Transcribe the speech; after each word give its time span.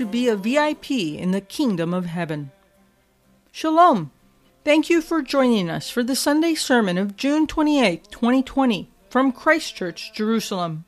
To 0.00 0.06
be 0.06 0.28
a 0.28 0.34
VIP 0.34 0.92
in 0.92 1.32
the 1.32 1.42
Kingdom 1.42 1.92
of 1.92 2.06
Heaven. 2.06 2.52
Shalom. 3.52 4.10
Thank 4.64 4.88
you 4.88 5.02
for 5.02 5.20
joining 5.20 5.68
us 5.68 5.90
for 5.90 6.02
the 6.02 6.16
Sunday 6.16 6.54
sermon 6.54 6.96
of 6.96 7.18
June 7.18 7.46
28, 7.46 8.10
2020, 8.10 8.90
from 9.10 9.30
Christ 9.30 9.76
Church, 9.76 10.10
Jerusalem. 10.14 10.86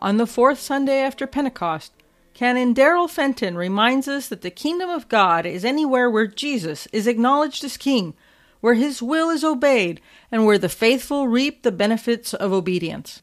On 0.00 0.18
the 0.18 0.26
fourth 0.28 0.60
Sunday 0.60 1.00
after 1.00 1.26
Pentecost, 1.26 1.94
Canon 2.32 2.76
Daryl 2.76 3.10
Fenton 3.10 3.56
reminds 3.56 4.06
us 4.06 4.28
that 4.28 4.42
the 4.42 4.52
kingdom 4.52 4.88
of 4.88 5.08
God 5.08 5.46
is 5.46 5.64
anywhere 5.64 6.08
where 6.08 6.28
Jesus 6.28 6.86
is 6.92 7.08
acknowledged 7.08 7.64
as 7.64 7.76
king, 7.76 8.14
where 8.60 8.74
his 8.74 9.02
will 9.02 9.30
is 9.30 9.42
obeyed, 9.42 10.00
and 10.30 10.46
where 10.46 10.58
the 10.58 10.68
faithful 10.68 11.26
reap 11.26 11.64
the 11.64 11.72
benefits 11.72 12.32
of 12.32 12.52
obedience. 12.52 13.20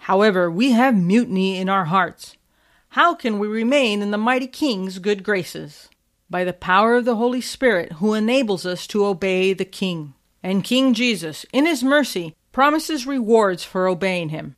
However, 0.00 0.50
we 0.50 0.72
have 0.72 0.94
mutiny 0.94 1.56
in 1.56 1.70
our 1.70 1.86
hearts. 1.86 2.36
How 2.94 3.12
can 3.12 3.40
we 3.40 3.48
remain 3.48 4.02
in 4.02 4.12
the 4.12 4.16
mighty 4.16 4.46
King's 4.46 5.00
good 5.00 5.24
graces? 5.24 5.88
By 6.30 6.44
the 6.44 6.52
power 6.52 6.94
of 6.94 7.04
the 7.04 7.16
Holy 7.16 7.40
Spirit, 7.40 7.94
who 7.94 8.14
enables 8.14 8.64
us 8.64 8.86
to 8.86 9.04
obey 9.04 9.52
the 9.52 9.64
King. 9.64 10.14
And 10.44 10.62
King 10.62 10.94
Jesus, 10.94 11.44
in 11.52 11.66
his 11.66 11.82
mercy, 11.82 12.36
promises 12.52 13.04
rewards 13.04 13.64
for 13.64 13.88
obeying 13.88 14.28
him. 14.28 14.54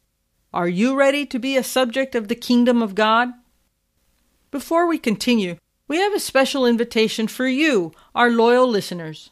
Are 0.52 0.68
you 0.68 0.94
ready 0.94 1.24
to 1.24 1.38
be 1.38 1.56
a 1.56 1.62
subject 1.62 2.14
of 2.14 2.28
the 2.28 2.34
kingdom 2.34 2.82
of 2.82 2.94
God? 2.94 3.30
Before 4.50 4.86
we 4.86 4.98
continue, 4.98 5.56
we 5.88 5.96
have 5.96 6.12
a 6.12 6.20
special 6.20 6.66
invitation 6.66 7.28
for 7.28 7.46
you, 7.46 7.92
our 8.14 8.28
loyal 8.28 8.68
listeners. 8.68 9.30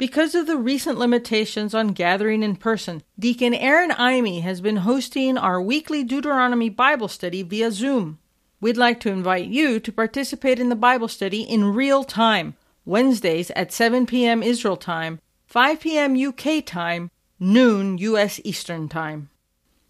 Because 0.00 0.34
of 0.34 0.46
the 0.46 0.56
recent 0.56 0.98
limitations 0.98 1.74
on 1.74 1.88
gathering 1.88 2.42
in 2.42 2.56
person, 2.56 3.02
Deacon 3.18 3.52
Aaron 3.52 3.90
Eime 3.90 4.40
has 4.40 4.62
been 4.62 4.76
hosting 4.76 5.36
our 5.36 5.60
weekly 5.60 6.02
Deuteronomy 6.02 6.70
Bible 6.70 7.06
study 7.06 7.42
via 7.42 7.70
Zoom. 7.70 8.18
We'd 8.62 8.78
like 8.78 8.98
to 9.00 9.10
invite 9.10 9.48
you 9.48 9.78
to 9.78 9.92
participate 9.92 10.58
in 10.58 10.70
the 10.70 10.74
Bible 10.74 11.06
study 11.06 11.42
in 11.42 11.74
real 11.74 12.02
time, 12.02 12.54
Wednesdays 12.86 13.50
at 13.50 13.74
7 13.74 14.06
p.m. 14.06 14.42
Israel 14.42 14.78
time, 14.78 15.20
5 15.44 15.80
p.m. 15.80 16.16
UK 16.16 16.64
time, 16.64 17.10
noon 17.38 17.98
U.S. 17.98 18.40
Eastern 18.42 18.88
time. 18.88 19.28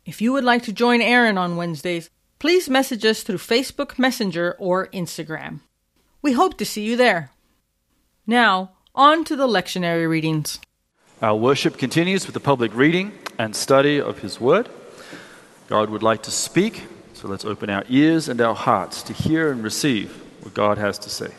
If 0.04 0.20
you 0.20 0.32
would 0.32 0.42
like 0.42 0.64
to 0.64 0.72
join 0.72 1.00
Aaron 1.00 1.38
on 1.38 1.54
Wednesdays, 1.54 2.10
please 2.40 2.68
message 2.68 3.04
us 3.04 3.22
through 3.22 3.38
Facebook 3.38 3.96
Messenger 3.96 4.56
or 4.58 4.88
Instagram. 4.88 5.60
We 6.20 6.32
hope 6.32 6.58
to 6.58 6.64
see 6.64 6.82
you 6.82 6.96
there. 6.96 7.30
Now, 8.26 8.72
on 8.94 9.24
to 9.24 9.36
the 9.36 9.46
lectionary 9.46 10.08
readings. 10.08 10.58
Our 11.22 11.36
worship 11.36 11.76
continues 11.78 12.26
with 12.26 12.34
the 12.34 12.40
public 12.40 12.74
reading 12.74 13.12
and 13.38 13.54
study 13.54 14.00
of 14.00 14.18
His 14.18 14.40
Word. 14.40 14.68
God 15.68 15.90
would 15.90 16.02
like 16.02 16.22
to 16.24 16.30
speak, 16.30 16.86
so 17.14 17.28
let's 17.28 17.44
open 17.44 17.70
our 17.70 17.84
ears 17.88 18.28
and 18.28 18.40
our 18.40 18.54
hearts 18.54 19.02
to 19.04 19.12
hear 19.12 19.52
and 19.52 19.62
receive 19.62 20.10
what 20.40 20.54
God 20.54 20.78
has 20.78 20.98
to 21.00 21.10
say. 21.10 21.32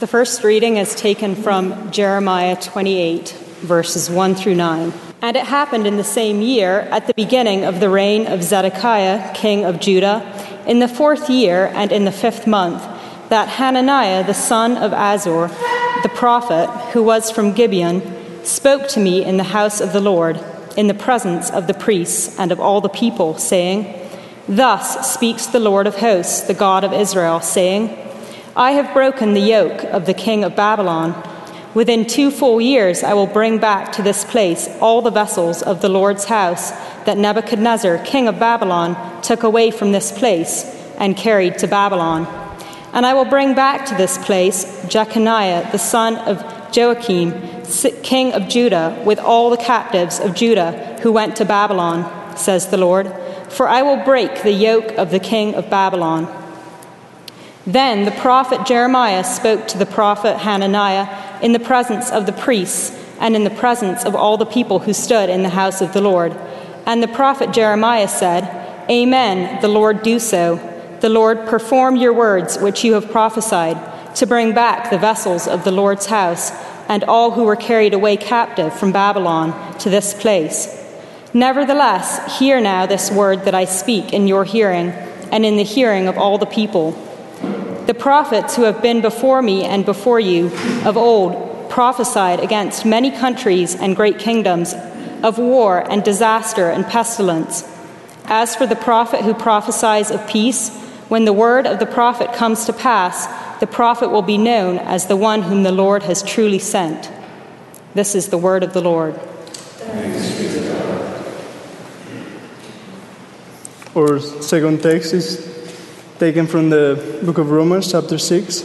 The 0.00 0.06
first 0.06 0.44
reading 0.44 0.76
is 0.76 0.94
taken 0.94 1.34
from 1.34 1.90
Jeremiah 1.90 2.60
28, 2.60 3.30
verses 3.60 4.10
1 4.10 4.34
through 4.34 4.56
9. 4.56 4.92
And 5.22 5.36
it 5.36 5.46
happened 5.46 5.86
in 5.86 5.96
the 5.96 6.04
same 6.04 6.42
year, 6.42 6.80
at 6.90 7.06
the 7.06 7.14
beginning 7.14 7.64
of 7.64 7.80
the 7.80 7.88
reign 7.88 8.26
of 8.26 8.42
Zedekiah, 8.42 9.32
king 9.34 9.64
of 9.64 9.80
Judah, 9.80 10.20
in 10.66 10.80
the 10.80 10.88
fourth 10.88 11.30
year 11.30 11.72
and 11.74 11.92
in 11.92 12.04
the 12.04 12.12
fifth 12.12 12.46
month, 12.46 12.82
that 13.30 13.48
Hananiah, 13.48 14.24
the 14.26 14.34
son 14.34 14.76
of 14.76 14.92
Azur, 14.92 15.48
the 16.06 16.14
prophet, 16.14 16.68
who 16.92 17.02
was 17.02 17.32
from 17.32 17.52
Gibeon, 17.52 18.00
spoke 18.44 18.86
to 18.90 19.00
me 19.00 19.24
in 19.24 19.38
the 19.38 19.42
house 19.58 19.80
of 19.80 19.92
the 19.92 20.00
Lord, 20.00 20.38
in 20.76 20.86
the 20.86 20.94
presence 20.94 21.50
of 21.50 21.66
the 21.66 21.74
priests 21.74 22.38
and 22.38 22.52
of 22.52 22.60
all 22.60 22.80
the 22.80 22.88
people, 22.88 23.36
saying, 23.38 23.92
Thus 24.46 25.12
speaks 25.12 25.46
the 25.46 25.58
Lord 25.58 25.88
of 25.88 25.96
hosts, 25.96 26.42
the 26.42 26.54
God 26.54 26.84
of 26.84 26.92
Israel, 26.92 27.40
saying, 27.40 27.98
I 28.54 28.70
have 28.70 28.94
broken 28.94 29.34
the 29.34 29.40
yoke 29.40 29.82
of 29.82 30.06
the 30.06 30.14
king 30.14 30.44
of 30.44 30.54
Babylon. 30.54 31.10
Within 31.74 32.06
two 32.06 32.30
full 32.30 32.60
years, 32.60 33.02
I 33.02 33.14
will 33.14 33.26
bring 33.26 33.58
back 33.58 33.90
to 33.94 34.02
this 34.04 34.24
place 34.24 34.68
all 34.80 35.02
the 35.02 35.10
vessels 35.10 35.60
of 35.60 35.80
the 35.82 35.88
Lord's 35.88 36.26
house 36.26 36.70
that 37.04 37.18
Nebuchadnezzar, 37.18 37.98
king 38.04 38.28
of 38.28 38.38
Babylon, 38.38 38.94
took 39.22 39.42
away 39.42 39.72
from 39.72 39.90
this 39.90 40.16
place 40.16 40.72
and 40.98 41.16
carried 41.16 41.58
to 41.58 41.66
Babylon. 41.66 42.45
And 42.96 43.04
I 43.04 43.12
will 43.12 43.26
bring 43.26 43.54
back 43.54 43.84
to 43.86 43.94
this 43.94 44.16
place 44.16 44.64
Jeconiah, 44.88 45.70
the 45.70 45.78
son 45.78 46.16
of 46.16 46.42
Jehoiakim, 46.72 47.62
king 48.02 48.32
of 48.32 48.48
Judah, 48.48 49.02
with 49.04 49.18
all 49.18 49.50
the 49.50 49.58
captives 49.58 50.18
of 50.18 50.34
Judah 50.34 50.98
who 51.02 51.12
went 51.12 51.36
to 51.36 51.44
Babylon, 51.44 52.34
says 52.38 52.68
the 52.68 52.78
Lord. 52.78 53.12
For 53.50 53.68
I 53.68 53.82
will 53.82 54.02
break 54.02 54.42
the 54.42 54.50
yoke 54.50 54.92
of 54.92 55.10
the 55.10 55.20
king 55.20 55.54
of 55.54 55.68
Babylon. 55.68 56.26
Then 57.66 58.06
the 58.06 58.12
prophet 58.12 58.64
Jeremiah 58.64 59.24
spoke 59.24 59.68
to 59.68 59.78
the 59.78 59.84
prophet 59.84 60.38
Hananiah 60.38 61.42
in 61.42 61.52
the 61.52 61.58
presence 61.58 62.10
of 62.10 62.24
the 62.24 62.32
priests 62.32 62.98
and 63.20 63.36
in 63.36 63.44
the 63.44 63.50
presence 63.50 64.06
of 64.06 64.14
all 64.14 64.38
the 64.38 64.46
people 64.46 64.78
who 64.78 64.94
stood 64.94 65.28
in 65.28 65.42
the 65.42 65.50
house 65.50 65.82
of 65.82 65.92
the 65.92 66.00
Lord. 66.00 66.34
And 66.86 67.02
the 67.02 67.08
prophet 67.08 67.52
Jeremiah 67.52 68.08
said, 68.08 68.44
Amen, 68.88 69.60
the 69.60 69.68
Lord 69.68 70.02
do 70.02 70.18
so. 70.18 70.72
The 71.00 71.08
Lord 71.08 71.46
perform 71.46 71.96
your 71.96 72.12
words 72.12 72.58
which 72.58 72.84
you 72.84 72.94
have 72.94 73.10
prophesied, 73.10 74.14
to 74.16 74.26
bring 74.26 74.54
back 74.54 74.90
the 74.90 74.98
vessels 74.98 75.46
of 75.46 75.64
the 75.64 75.70
Lord's 75.70 76.06
house 76.06 76.50
and 76.88 77.04
all 77.04 77.32
who 77.32 77.44
were 77.44 77.56
carried 77.56 77.92
away 77.92 78.16
captive 78.16 78.72
from 78.78 78.92
Babylon 78.92 79.78
to 79.78 79.90
this 79.90 80.14
place. 80.14 80.82
Nevertheless, 81.34 82.38
hear 82.38 82.60
now 82.60 82.86
this 82.86 83.10
word 83.10 83.44
that 83.44 83.54
I 83.54 83.66
speak 83.66 84.14
in 84.14 84.26
your 84.26 84.44
hearing 84.44 84.88
and 85.30 85.44
in 85.44 85.56
the 85.56 85.64
hearing 85.64 86.08
of 86.08 86.16
all 86.16 86.38
the 86.38 86.46
people. 86.46 86.92
The 87.86 87.94
prophets 87.94 88.56
who 88.56 88.62
have 88.62 88.80
been 88.80 89.02
before 89.02 89.42
me 89.42 89.64
and 89.64 89.84
before 89.84 90.18
you 90.18 90.46
of 90.84 90.96
old 90.96 91.68
prophesied 91.68 92.40
against 92.40 92.86
many 92.86 93.10
countries 93.10 93.74
and 93.74 93.94
great 93.94 94.18
kingdoms 94.18 94.74
of 95.22 95.36
war 95.36 95.78
and 95.90 96.02
disaster 96.02 96.70
and 96.70 96.86
pestilence. 96.86 97.70
As 98.24 98.56
for 98.56 98.66
the 98.66 98.76
prophet 98.76 99.22
who 99.22 99.34
prophesies 99.34 100.10
of 100.10 100.26
peace, 100.26 100.70
when 101.08 101.24
the 101.24 101.32
word 101.32 101.66
of 101.66 101.78
the 101.78 101.86
prophet 101.86 102.32
comes 102.32 102.64
to 102.64 102.72
pass, 102.72 103.26
the 103.60 103.66
prophet 103.66 104.10
will 104.10 104.22
be 104.22 104.38
known 104.38 104.78
as 104.78 105.06
the 105.06 105.16
one 105.16 105.42
whom 105.42 105.62
the 105.62 105.70
Lord 105.70 106.02
has 106.02 106.22
truly 106.22 106.58
sent. 106.58 107.10
This 107.94 108.14
is 108.16 108.28
the 108.28 108.38
word 108.38 108.64
of 108.64 108.72
the 108.72 108.80
Lord. 108.80 109.14
Our 113.94 114.18
second 114.18 114.82
text 114.82 115.14
is 115.14 115.70
taken 116.18 116.46
from 116.46 116.70
the 116.70 117.20
book 117.22 117.38
of 117.38 117.50
Romans, 117.50 117.92
chapter 117.92 118.18
6, 118.18 118.64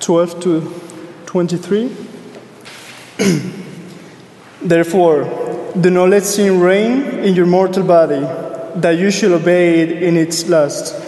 12 0.00 0.40
to 0.40 0.80
23. 1.26 1.96
Therefore, 4.62 5.72
do 5.80 5.90
not 5.90 6.08
let 6.08 6.24
sin 6.24 6.60
reign 6.60 7.02
in 7.20 7.34
your 7.34 7.46
mortal 7.46 7.84
body, 7.84 8.20
that 8.80 8.98
you 8.98 9.10
should 9.12 9.30
obey 9.32 9.80
it 9.80 10.02
in 10.02 10.16
its 10.16 10.48
lust 10.48 11.07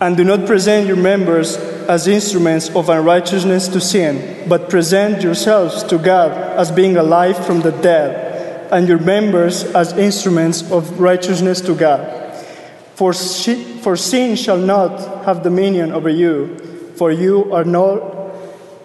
and 0.00 0.16
do 0.16 0.24
not 0.24 0.46
present 0.46 0.86
your 0.86 0.96
members 0.96 1.56
as 1.56 2.06
instruments 2.06 2.68
of 2.70 2.88
unrighteousness 2.88 3.68
to 3.68 3.80
sin, 3.80 4.48
but 4.48 4.70
present 4.70 5.22
yourselves 5.22 5.82
to 5.84 5.98
God 5.98 6.32
as 6.58 6.70
being 6.70 6.96
alive 6.96 7.44
from 7.44 7.60
the 7.60 7.72
dead, 7.72 8.72
and 8.72 8.86
your 8.86 8.98
members 8.98 9.64
as 9.74 9.92
instruments 9.94 10.70
of 10.70 11.00
righteousness 11.00 11.60
to 11.62 11.74
God. 11.74 12.34
For, 12.94 13.12
for 13.12 13.96
sin 13.96 14.36
shall 14.36 14.58
not 14.58 15.24
have 15.24 15.42
dominion 15.42 15.92
over 15.92 16.08
you, 16.10 16.58
for 16.96 17.10
you 17.10 17.52
are 17.52 17.64
not 17.64 18.02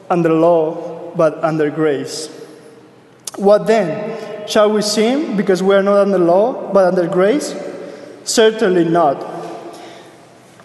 under 0.09 0.31
law, 0.31 1.11
but 1.15 1.43
under 1.43 1.69
grace. 1.69 2.29
What 3.35 3.67
then? 3.67 4.47
Shall 4.47 4.71
we 4.71 4.81
sin 4.81 5.37
because 5.37 5.63
we 5.63 5.73
are 5.75 5.83
not 5.83 5.97
under 5.97 6.19
law, 6.19 6.71
but 6.71 6.85
under 6.85 7.07
grace? 7.07 7.55
Certainly 8.23 8.85
not. 8.85 9.32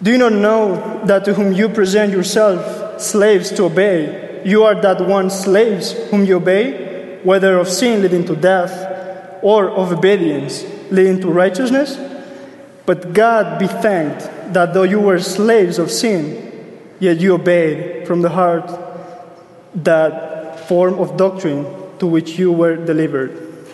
Do 0.01 0.11
you 0.11 0.17
not 0.17 0.31
know 0.31 1.01
that 1.05 1.25
to 1.25 1.33
whom 1.33 1.51
you 1.51 1.67
present 1.67 2.13
yourself 2.13 3.01
slaves 3.01 3.51
to 3.51 3.65
obey, 3.65 4.41
you 4.45 4.63
are 4.63 4.79
that 4.81 5.05
one 5.05 5.29
slaves 5.29 5.91
whom 6.09 6.23
you 6.23 6.37
obey, 6.37 7.19
whether 7.23 7.57
of 7.57 7.67
sin 7.67 8.01
leading 8.01 8.23
to 8.25 8.35
death 8.35 9.41
or 9.41 9.69
of 9.69 9.91
obedience 9.91 10.63
leading 10.89 11.19
to 11.19 11.27
righteousness? 11.27 11.99
But 12.85 13.11
God 13.11 13.59
be 13.59 13.67
thanked 13.67 14.53
that 14.53 14.73
though 14.73 14.83
you 14.83 15.01
were 15.01 15.19
slaves 15.19 15.77
of 15.77 15.91
sin, 15.91 16.79
yet 16.99 17.19
you 17.19 17.35
obeyed 17.35 18.07
from 18.07 18.21
the 18.21 18.29
heart 18.29 18.71
that 19.75 20.61
form 20.61 20.97
of 20.97 21.17
doctrine 21.17 21.65
to 21.99 22.07
which 22.07 22.39
you 22.39 22.53
were 22.53 22.77
delivered. 22.77 23.67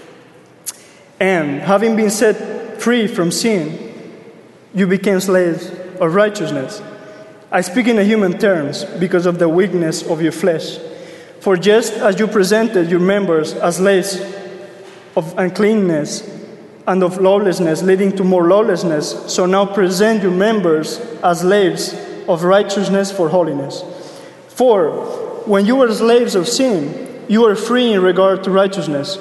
And 1.19 1.61
having 1.61 1.95
been 1.95 2.09
set 2.09 2.81
free 2.81 3.05
from 3.07 3.31
sin, 3.31 3.93
you 4.73 4.87
became 4.87 5.19
slaves 5.19 5.71
of 5.99 6.13
righteousness. 6.13 6.81
I 7.51 7.61
speak 7.61 7.87
in 7.87 7.97
human 7.97 8.37
terms 8.37 8.83
because 8.99 9.25
of 9.25 9.39
the 9.39 9.47
weakness 9.47 10.03
of 10.03 10.21
your 10.21 10.31
flesh. 10.31 10.77
For 11.39 11.55
just 11.55 11.93
as 11.93 12.19
you 12.19 12.27
presented 12.27 12.89
your 12.89 12.99
members 12.99 13.53
as 13.53 13.77
slaves 13.77 14.19
of 15.15 15.37
uncleanness 15.37 16.27
and 16.87 17.03
of 17.03 17.19
lawlessness, 17.19 17.81
leading 17.81 18.15
to 18.17 18.23
more 18.23 18.47
lawlessness, 18.47 19.33
so 19.33 19.45
now 19.45 19.65
present 19.65 20.21
your 20.23 20.31
members 20.31 20.99
as 21.23 21.41
slaves 21.41 21.93
of 22.27 22.43
righteousness 22.43 23.11
for 23.11 23.29
holiness. 23.29 23.83
For 24.49 24.89
when 25.45 25.65
you 25.65 25.75
were 25.75 25.93
slaves 25.93 26.35
of 26.35 26.47
sin, 26.47 27.23
you 27.27 27.41
were 27.41 27.55
free 27.55 27.93
in 27.93 28.01
regard 28.01 28.43
to 28.43 28.51
righteousness. 28.51 29.17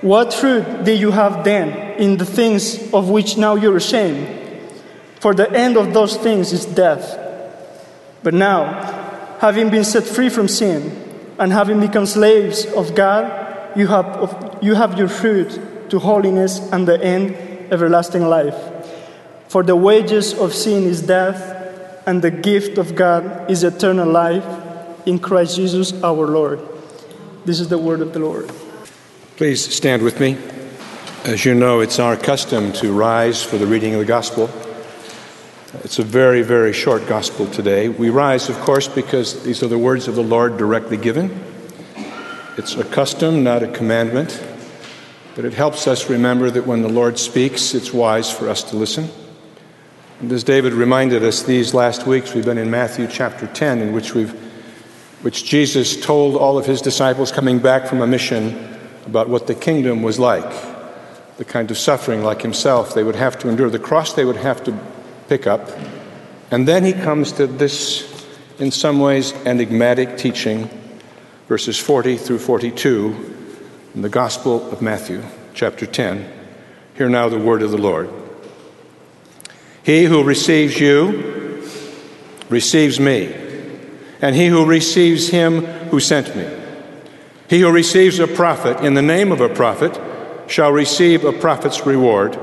What 0.00 0.34
fruit 0.34 0.84
did 0.84 1.00
you 1.00 1.10
have 1.10 1.44
then 1.44 1.98
in 1.98 2.18
the 2.18 2.26
things 2.26 2.92
of 2.92 3.08
which 3.08 3.38
now 3.38 3.54
you're 3.54 3.76
ashamed? 3.76 4.43
For 5.24 5.32
the 5.32 5.50
end 5.50 5.78
of 5.78 5.94
those 5.94 6.18
things 6.18 6.52
is 6.52 6.66
death. 6.66 7.18
But 8.22 8.34
now, 8.34 9.38
having 9.40 9.70
been 9.70 9.82
set 9.82 10.04
free 10.04 10.28
from 10.28 10.48
sin 10.48 10.92
and 11.38 11.50
having 11.50 11.80
become 11.80 12.04
slaves 12.04 12.66
of 12.66 12.94
God, 12.94 13.24
you 13.74 13.86
have, 13.86 14.58
you 14.60 14.74
have 14.74 14.98
your 14.98 15.08
fruit 15.08 15.88
to 15.88 15.98
holiness 15.98 16.58
and 16.72 16.86
the 16.86 17.02
end, 17.02 17.36
everlasting 17.72 18.28
life. 18.28 18.54
For 19.48 19.62
the 19.62 19.74
wages 19.74 20.34
of 20.34 20.52
sin 20.52 20.82
is 20.82 21.00
death, 21.00 21.40
and 22.06 22.20
the 22.20 22.30
gift 22.30 22.76
of 22.76 22.94
God 22.94 23.50
is 23.50 23.64
eternal 23.64 24.06
life 24.06 24.44
in 25.06 25.18
Christ 25.18 25.56
Jesus 25.56 25.94
our 26.02 26.26
Lord. 26.26 26.60
This 27.46 27.60
is 27.60 27.68
the 27.68 27.78
word 27.78 28.02
of 28.02 28.12
the 28.12 28.18
Lord. 28.18 28.52
Please 29.38 29.74
stand 29.74 30.02
with 30.02 30.20
me. 30.20 30.36
As 31.24 31.46
you 31.46 31.54
know, 31.54 31.80
it's 31.80 31.98
our 31.98 32.14
custom 32.14 32.74
to 32.74 32.92
rise 32.92 33.42
for 33.42 33.56
the 33.56 33.66
reading 33.66 33.94
of 33.94 34.00
the 34.00 34.04
gospel. 34.04 34.50
It's 35.82 35.98
a 35.98 36.04
very, 36.04 36.42
very 36.42 36.72
short 36.72 37.06
gospel 37.08 37.46
today. 37.48 37.88
We 37.88 38.08
rise, 38.08 38.48
of 38.48 38.58
course, 38.60 38.86
because 38.86 39.42
these 39.42 39.62
are 39.62 39.66
the 39.66 39.78
words 39.78 40.06
of 40.06 40.14
the 40.14 40.22
Lord 40.22 40.56
directly 40.56 40.96
given. 40.96 41.44
It's 42.56 42.76
a 42.76 42.84
custom, 42.84 43.42
not 43.42 43.64
a 43.64 43.68
commandment, 43.68 44.42
but 45.34 45.44
it 45.44 45.52
helps 45.52 45.88
us 45.88 46.08
remember 46.08 46.48
that 46.50 46.66
when 46.66 46.82
the 46.82 46.88
Lord 46.88 47.18
speaks, 47.18 47.74
it's 47.74 47.92
wise 47.92 48.30
for 48.30 48.48
us 48.48 48.62
to 48.70 48.76
listen. 48.76 49.10
And 50.20 50.30
as 50.30 50.44
David 50.44 50.72
reminded 50.74 51.24
us 51.24 51.42
these 51.42 51.74
last 51.74 52.06
weeks, 52.06 52.34
we've 52.34 52.44
been 52.44 52.56
in 52.56 52.70
Matthew 52.70 53.08
chapter 53.08 53.48
10, 53.48 53.80
in 53.80 53.92
which 53.92 54.14
we've 54.14 54.32
which 55.22 55.44
Jesus 55.44 55.98
told 56.00 56.36
all 56.36 56.58
of 56.58 56.66
his 56.66 56.82
disciples 56.82 57.32
coming 57.32 57.58
back 57.58 57.86
from 57.86 58.02
a 58.02 58.06
mission 58.06 58.78
about 59.06 59.28
what 59.28 59.46
the 59.46 59.54
kingdom 59.54 60.02
was 60.02 60.18
like, 60.18 60.50
the 61.38 61.46
kind 61.46 61.70
of 61.70 61.78
suffering 61.78 62.22
like 62.22 62.42
himself 62.42 62.94
they 62.94 63.02
would 63.02 63.16
have 63.16 63.38
to 63.38 63.48
endure, 63.48 63.70
the 63.70 63.78
cross 63.78 64.12
they 64.12 64.24
would 64.26 64.36
have 64.36 64.62
to 64.64 64.78
pick 65.28 65.46
up. 65.46 65.70
And 66.50 66.68
then 66.68 66.84
he 66.84 66.92
comes 66.92 67.32
to 67.32 67.46
this, 67.46 68.26
in 68.58 68.70
some 68.70 69.00
ways, 69.00 69.32
enigmatic 69.44 70.16
teaching, 70.16 70.68
verses 71.48 71.78
40 71.78 72.16
through 72.16 72.38
42 72.38 73.34
in 73.94 74.02
the 74.02 74.08
Gospel 74.08 74.70
of 74.70 74.82
Matthew, 74.82 75.22
chapter 75.54 75.86
10. 75.86 76.30
Hear 76.96 77.08
now 77.08 77.28
the 77.28 77.38
word 77.38 77.62
of 77.62 77.70
the 77.70 77.78
Lord. 77.78 78.10
He 79.82 80.04
who 80.04 80.24
receives 80.24 80.78
you 80.80 81.62
receives 82.48 82.98
me, 82.98 83.34
and 84.20 84.34
he 84.34 84.46
who 84.46 84.64
receives 84.64 85.28
him 85.28 85.64
who 85.90 86.00
sent 86.00 86.34
me. 86.36 86.48
He 87.48 87.60
who 87.60 87.70
receives 87.70 88.18
a 88.18 88.26
prophet 88.26 88.84
in 88.84 88.94
the 88.94 89.02
name 89.02 89.30
of 89.30 89.40
a 89.40 89.48
prophet 89.48 90.00
shall 90.46 90.72
receive 90.72 91.24
a 91.24 91.32
prophet's 91.32 91.86
reward. 91.86 92.38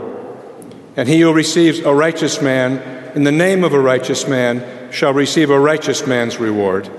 And 0.95 1.07
he 1.07 1.21
who 1.21 1.33
receives 1.33 1.79
a 1.79 1.93
righteous 1.93 2.41
man 2.41 3.15
in 3.15 3.23
the 3.23 3.31
name 3.31 3.63
of 3.63 3.73
a 3.73 3.79
righteous 3.79 4.27
man 4.27 4.91
shall 4.91 5.13
receive 5.13 5.49
a 5.49 5.59
righteous 5.59 6.05
man's 6.05 6.37
reward. 6.37 6.89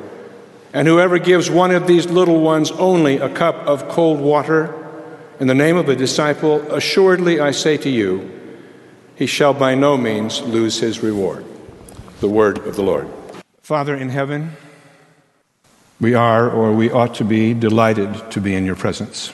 And 0.72 0.88
whoever 0.88 1.18
gives 1.18 1.50
one 1.50 1.70
of 1.70 1.86
these 1.86 2.06
little 2.06 2.40
ones 2.40 2.70
only 2.72 3.18
a 3.18 3.28
cup 3.28 3.56
of 3.66 3.88
cold 3.88 4.20
water 4.20 4.74
in 5.40 5.46
the 5.46 5.54
name 5.54 5.76
of 5.76 5.88
a 5.88 5.96
disciple, 5.96 6.60
assuredly 6.72 7.40
I 7.40 7.50
say 7.50 7.76
to 7.78 7.90
you, 7.90 8.30
he 9.14 9.26
shall 9.26 9.52
by 9.52 9.74
no 9.74 9.96
means 9.96 10.40
lose 10.40 10.80
his 10.80 11.00
reward. 11.00 11.44
The 12.20 12.28
word 12.28 12.58
of 12.58 12.76
the 12.76 12.82
Lord. 12.82 13.08
Father 13.60 13.94
in 13.94 14.08
heaven, 14.08 14.52
we 16.00 16.14
are, 16.14 16.50
or 16.50 16.72
we 16.72 16.90
ought 16.90 17.14
to 17.16 17.24
be, 17.24 17.54
delighted 17.54 18.30
to 18.30 18.40
be 18.40 18.54
in 18.54 18.64
your 18.64 18.76
presence. 18.76 19.32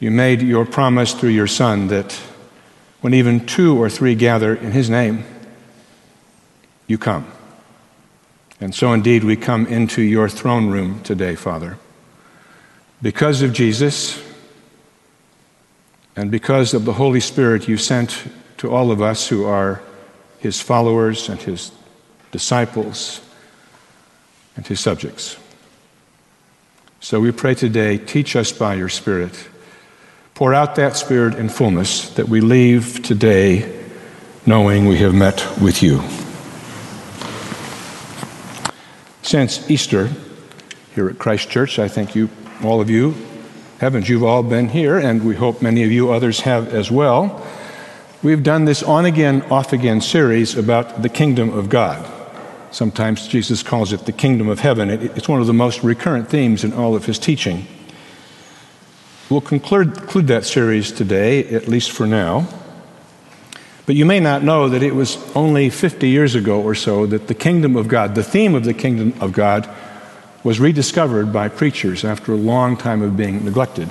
You 0.00 0.10
made 0.10 0.42
your 0.42 0.64
promise 0.64 1.12
through 1.12 1.30
your 1.30 1.46
Son 1.46 1.88
that 1.88 2.12
when 3.00 3.14
even 3.14 3.46
two 3.46 3.80
or 3.80 3.90
three 3.90 4.14
gather 4.14 4.54
in 4.54 4.72
his 4.72 4.88
name, 4.88 5.24
you 6.86 6.98
come. 6.98 7.30
And 8.60 8.74
so 8.74 8.92
indeed 8.92 9.24
we 9.24 9.36
come 9.36 9.66
into 9.66 10.02
your 10.02 10.28
throne 10.28 10.68
room 10.68 11.02
today, 11.02 11.34
Father. 11.34 11.78
Because 13.00 13.42
of 13.42 13.52
Jesus 13.52 14.22
and 16.16 16.30
because 16.30 16.74
of 16.74 16.84
the 16.84 16.94
Holy 16.94 17.20
Spirit 17.20 17.68
you 17.68 17.76
sent 17.76 18.24
to 18.56 18.70
all 18.70 18.90
of 18.90 19.00
us 19.00 19.28
who 19.28 19.44
are 19.44 19.80
his 20.38 20.60
followers 20.60 21.28
and 21.28 21.40
his 21.40 21.70
disciples 22.32 23.20
and 24.56 24.66
his 24.66 24.80
subjects. 24.80 25.36
So 27.00 27.20
we 27.20 27.30
pray 27.30 27.54
today, 27.54 27.98
teach 27.98 28.34
us 28.34 28.50
by 28.50 28.74
your 28.74 28.88
Spirit. 28.88 29.48
Pour 30.38 30.54
out 30.54 30.76
that 30.76 30.96
Spirit 30.96 31.34
in 31.34 31.48
fullness 31.48 32.10
that 32.10 32.28
we 32.28 32.40
leave 32.40 33.02
today 33.02 33.84
knowing 34.46 34.86
we 34.86 34.98
have 34.98 35.12
met 35.12 35.44
with 35.60 35.82
you. 35.82 36.00
Since 39.22 39.68
Easter, 39.68 40.08
here 40.94 41.08
at 41.08 41.18
Christ 41.18 41.50
Church, 41.50 41.80
I 41.80 41.88
think 41.88 42.14
you, 42.14 42.30
all 42.62 42.80
of 42.80 42.88
you, 42.88 43.16
heavens, 43.80 44.08
you've 44.08 44.22
all 44.22 44.44
been 44.44 44.68
here, 44.68 44.96
and 44.96 45.24
we 45.24 45.34
hope 45.34 45.60
many 45.60 45.82
of 45.82 45.90
you 45.90 46.12
others 46.12 46.42
have 46.42 46.72
as 46.72 46.88
well. 46.88 47.44
We've 48.22 48.44
done 48.44 48.64
this 48.64 48.84
on 48.84 49.06
again, 49.06 49.42
off 49.50 49.72
again 49.72 50.00
series 50.00 50.56
about 50.56 51.02
the 51.02 51.08
kingdom 51.08 51.52
of 51.52 51.68
God. 51.68 52.08
Sometimes 52.70 53.26
Jesus 53.26 53.64
calls 53.64 53.92
it 53.92 54.06
the 54.06 54.12
kingdom 54.12 54.48
of 54.48 54.60
heaven. 54.60 54.88
It's 54.88 55.28
one 55.28 55.40
of 55.40 55.48
the 55.48 55.52
most 55.52 55.82
recurrent 55.82 56.28
themes 56.28 56.62
in 56.62 56.72
all 56.72 56.94
of 56.94 57.06
his 57.06 57.18
teaching. 57.18 57.66
We'll 59.30 59.42
conclude, 59.42 59.94
conclude 59.94 60.28
that 60.28 60.46
series 60.46 60.90
today, 60.90 61.44
at 61.50 61.68
least 61.68 61.90
for 61.90 62.06
now. 62.06 62.48
But 63.84 63.94
you 63.94 64.06
may 64.06 64.20
not 64.20 64.42
know 64.42 64.70
that 64.70 64.82
it 64.82 64.94
was 64.94 65.18
only 65.36 65.68
50 65.68 66.08
years 66.08 66.34
ago 66.34 66.62
or 66.62 66.74
so 66.74 67.04
that 67.04 67.26
the 67.26 67.34
kingdom 67.34 67.76
of 67.76 67.88
God, 67.88 68.14
the 68.14 68.22
theme 68.22 68.54
of 68.54 68.64
the 68.64 68.72
kingdom 68.72 69.12
of 69.20 69.32
God, 69.32 69.68
was 70.42 70.60
rediscovered 70.60 71.30
by 71.30 71.48
preachers 71.48 72.06
after 72.06 72.32
a 72.32 72.36
long 72.36 72.74
time 72.74 73.02
of 73.02 73.18
being 73.18 73.44
neglected. 73.44 73.88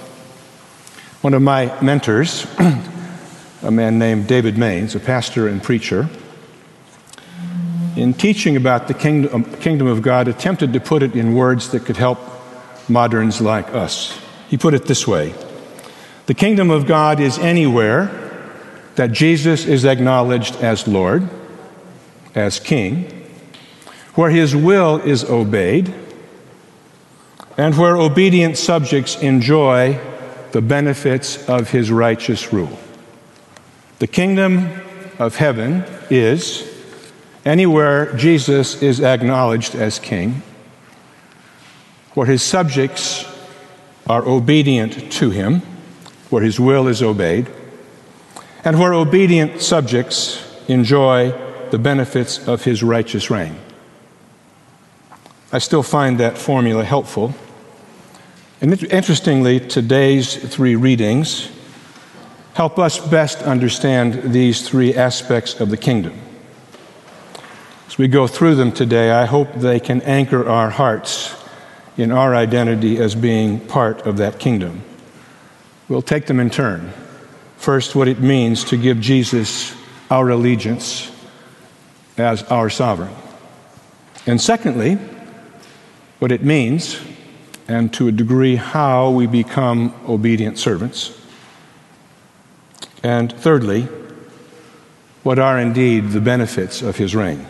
One 1.22 1.36
of 1.36 1.44
my 1.44 1.72
mentors, 1.82 2.48
a 3.62 3.70
man 3.70 4.00
named 4.00 4.28
David 4.28 4.58
Mains, 4.58 4.96
a 4.96 5.00
pastor 5.00 5.48
and 5.48 5.62
preacher, 5.62 6.10
in 7.96 8.16
teaching 8.16 8.56
about 8.56 8.88
the 8.88 8.96
kingdom, 8.96 9.44
kingdom 9.58 9.86
of 9.86 10.02
God, 10.02 10.28
attempted 10.28 10.74
to 10.74 10.80
put 10.80 11.04
it 11.04 11.16
in 11.16 11.36
words 11.36 11.70
that 11.70 11.86
could 11.86 11.98
help 11.98 12.20
moderns 12.90 13.40
like 13.40 13.68
us. 13.70 14.20
He 14.48 14.58
put 14.58 14.74
it 14.74 14.86
this 14.86 15.08
way 15.08 15.34
The 16.26 16.34
kingdom 16.34 16.70
of 16.70 16.86
God 16.86 17.20
is 17.20 17.38
anywhere 17.38 18.12
that 18.96 19.12
Jesus 19.12 19.66
is 19.66 19.86
acknowledged 19.86 20.56
as 20.58 20.88
Lord, 20.88 21.30
as 22.34 22.60
King, 22.60 23.04
where 24.16 24.30
his 24.30 24.56
will 24.56 24.98
is 24.98 25.24
obeyed, 25.24 25.94
and 27.58 27.78
where 27.78 27.96
obedient 27.96 28.58
subjects 28.58 29.16
enjoy 29.22 30.00
the 30.52 30.62
benefits 30.62 31.48
of 31.48 31.70
his 31.70 31.92
righteous 31.92 32.52
rule. 32.54 32.80
The 34.00 34.08
kingdom 34.08 34.70
of 35.20 35.36
heaven 35.36 35.84
is 36.10 36.68
anywhere 37.46 38.16
Jesus 38.16 38.82
is 38.82 39.02
acknowledged 39.02 39.76
as 39.76 40.00
king, 40.00 40.42
where 42.14 42.28
his 42.28 42.44
subjects 42.44 43.26
are 44.10 44.26
obedient 44.28 45.12
to 45.14 45.30
him, 45.30 45.62
where 46.30 46.44
his 46.44 46.60
will 46.60 46.88
is 46.88 47.02
obeyed, 47.02 47.48
and 48.64 48.80
where 48.80 48.94
obedient 48.94 49.62
subjects 49.62 50.44
enjoy 50.68 51.32
the 51.72 51.80
benefits 51.80 52.46
of 52.48 52.64
his 52.64 52.84
righteous 52.84 53.30
reign. 53.30 53.58
I 55.52 55.60
still 55.60 55.84
find 55.84 56.20
that 56.20 56.38
formula 56.38 56.84
helpful. 56.84 57.34
And 58.60 58.84
interestingly, 58.86 59.60
today's 59.60 60.36
three 60.36 60.76
readings 60.76 61.50
help 62.54 62.80
us 62.80 63.00
best 63.00 63.44
understand 63.44 64.34
these 64.34 64.68
three 64.68 64.94
aspects 64.96 65.60
of 65.60 65.70
the 65.70 65.78
kingdom. 65.78 66.20
As 67.88 67.98
we 67.98 68.08
go 68.08 68.26
through 68.28 68.56
them 68.56 68.72
today, 68.72 69.12
I 69.12 69.26
hope 69.26 69.54
they 69.54 69.80
can 69.80 70.02
anchor 70.02 70.48
our 70.48 70.72
hearts 70.72 71.37
in 71.98 72.12
our 72.12 72.36
identity 72.36 72.98
as 72.98 73.16
being 73.16 73.60
part 73.60 74.06
of 74.06 74.18
that 74.18 74.40
kingdom. 74.40 74.84
We'll 75.90 76.02
take 76.02 76.28
them 76.28 76.40
in 76.40 76.50
turn. 76.50 76.94
First, 77.58 77.96
what 77.96 78.08
it 78.08 78.20
means 78.20 78.64
to 78.66 78.78
give 78.78 79.00
Jesus 79.00 79.76
our 80.12 80.30
allegiance 80.30 81.12
as 82.18 82.44
our 82.44 82.70
sovereign. 82.70 83.14
And 84.26 84.40
secondly, 84.40 84.96
what 86.20 86.32
it 86.32 86.44
means, 86.44 87.00
and 87.68 87.94
to 87.94 88.08
a 88.08 88.12
degree, 88.12 88.56
how 88.56 89.10
we 89.10 89.28
become 89.28 89.94
obedient 90.08 90.60
servants. 90.60 91.18
And 93.04 93.32
thirdly, 93.32 93.88
what 95.24 95.40
are 95.40 95.60
indeed 95.60 96.10
the 96.10 96.22
benefits 96.22 96.82
of 96.82 96.98
his 96.98 97.16
reign. 97.16 97.46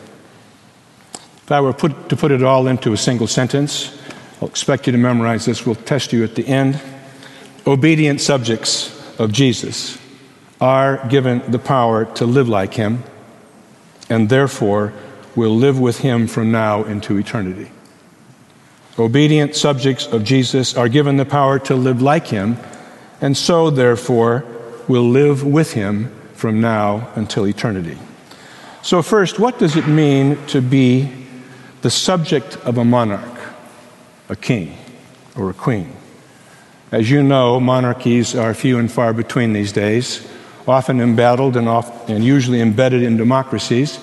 If 1.44 1.52
I 1.52 1.62
were 1.62 1.74
put, 1.74 2.10
to 2.10 2.16
put 2.16 2.32
it 2.32 2.44
all 2.44 2.68
into 2.68 2.94
a 2.94 2.98
single 2.98 3.28
sentence, 3.28 3.97
I'll 4.42 4.48
expect 4.48 4.88
you 4.88 4.92
to 4.92 4.98
memorize 4.98 5.46
this, 5.46 5.66
we'll 5.66 5.76
test 5.76 6.14
you 6.14 6.24
at 6.24 6.36
the 6.36 6.48
end. 6.48 6.80
Obedient 7.66 8.22
subjects 8.22 8.94
of 9.20 9.32
Jesus 9.32 9.98
are 10.62 11.06
given 11.08 11.52
the 11.52 11.60
power 11.60 12.06
to 12.16 12.26
live 12.26 12.48
like 12.48 12.74
him 12.74 13.04
and 14.10 14.30
therefore 14.30 14.94
will 15.36 15.56
live 15.56 15.80
with 15.80 16.00
him 16.00 16.28
from 16.28 16.52
now 16.52 16.84
into 16.84 17.18
eternity. 17.18 17.72
Obedient 18.98 19.56
subjects 19.56 20.08
of 20.08 20.24
Jesus 20.24 20.76
are 20.76 20.90
given 20.90 21.18
the 21.18 21.26
power 21.26 21.60
to 21.60 21.76
live 21.76 22.02
like 22.02 22.28
him 22.28 22.58
and 23.22 23.36
so 23.36 23.70
therefore 23.70 24.44
will 24.88 25.08
live 25.08 25.44
with 25.44 25.74
him 25.74 26.12
from 26.34 26.62
now 26.62 27.12
until 27.16 27.46
eternity. 27.48 27.98
So, 28.82 29.02
first, 29.02 29.40
what 29.40 29.60
does 29.60 29.76
it 29.76 29.88
mean 29.88 30.38
to 30.48 30.62
be 30.62 31.12
the 31.82 31.90
subject 31.90 32.58
of 32.58 32.78
a 32.78 32.86
monarch, 32.86 33.37
a 34.30 34.36
king, 34.36 34.78
or 35.36 35.50
a 35.50 35.54
queen? 35.54 35.96
As 36.92 37.10
you 37.10 37.22
know, 37.22 37.60
monarchies 37.60 38.36
are 38.36 38.54
few 38.54 38.80
and 38.80 38.92
far 38.92 39.14
between 39.14 39.54
these 39.54 39.72
days, 39.72 40.28
often 40.68 41.02
embattled 41.02 41.58
and, 41.58 41.68
oft, 41.68 42.10
and 42.10 42.24
usually 42.24 42.62
embedded 42.62 43.04
in 43.04 43.18
democracies. 43.18 44.00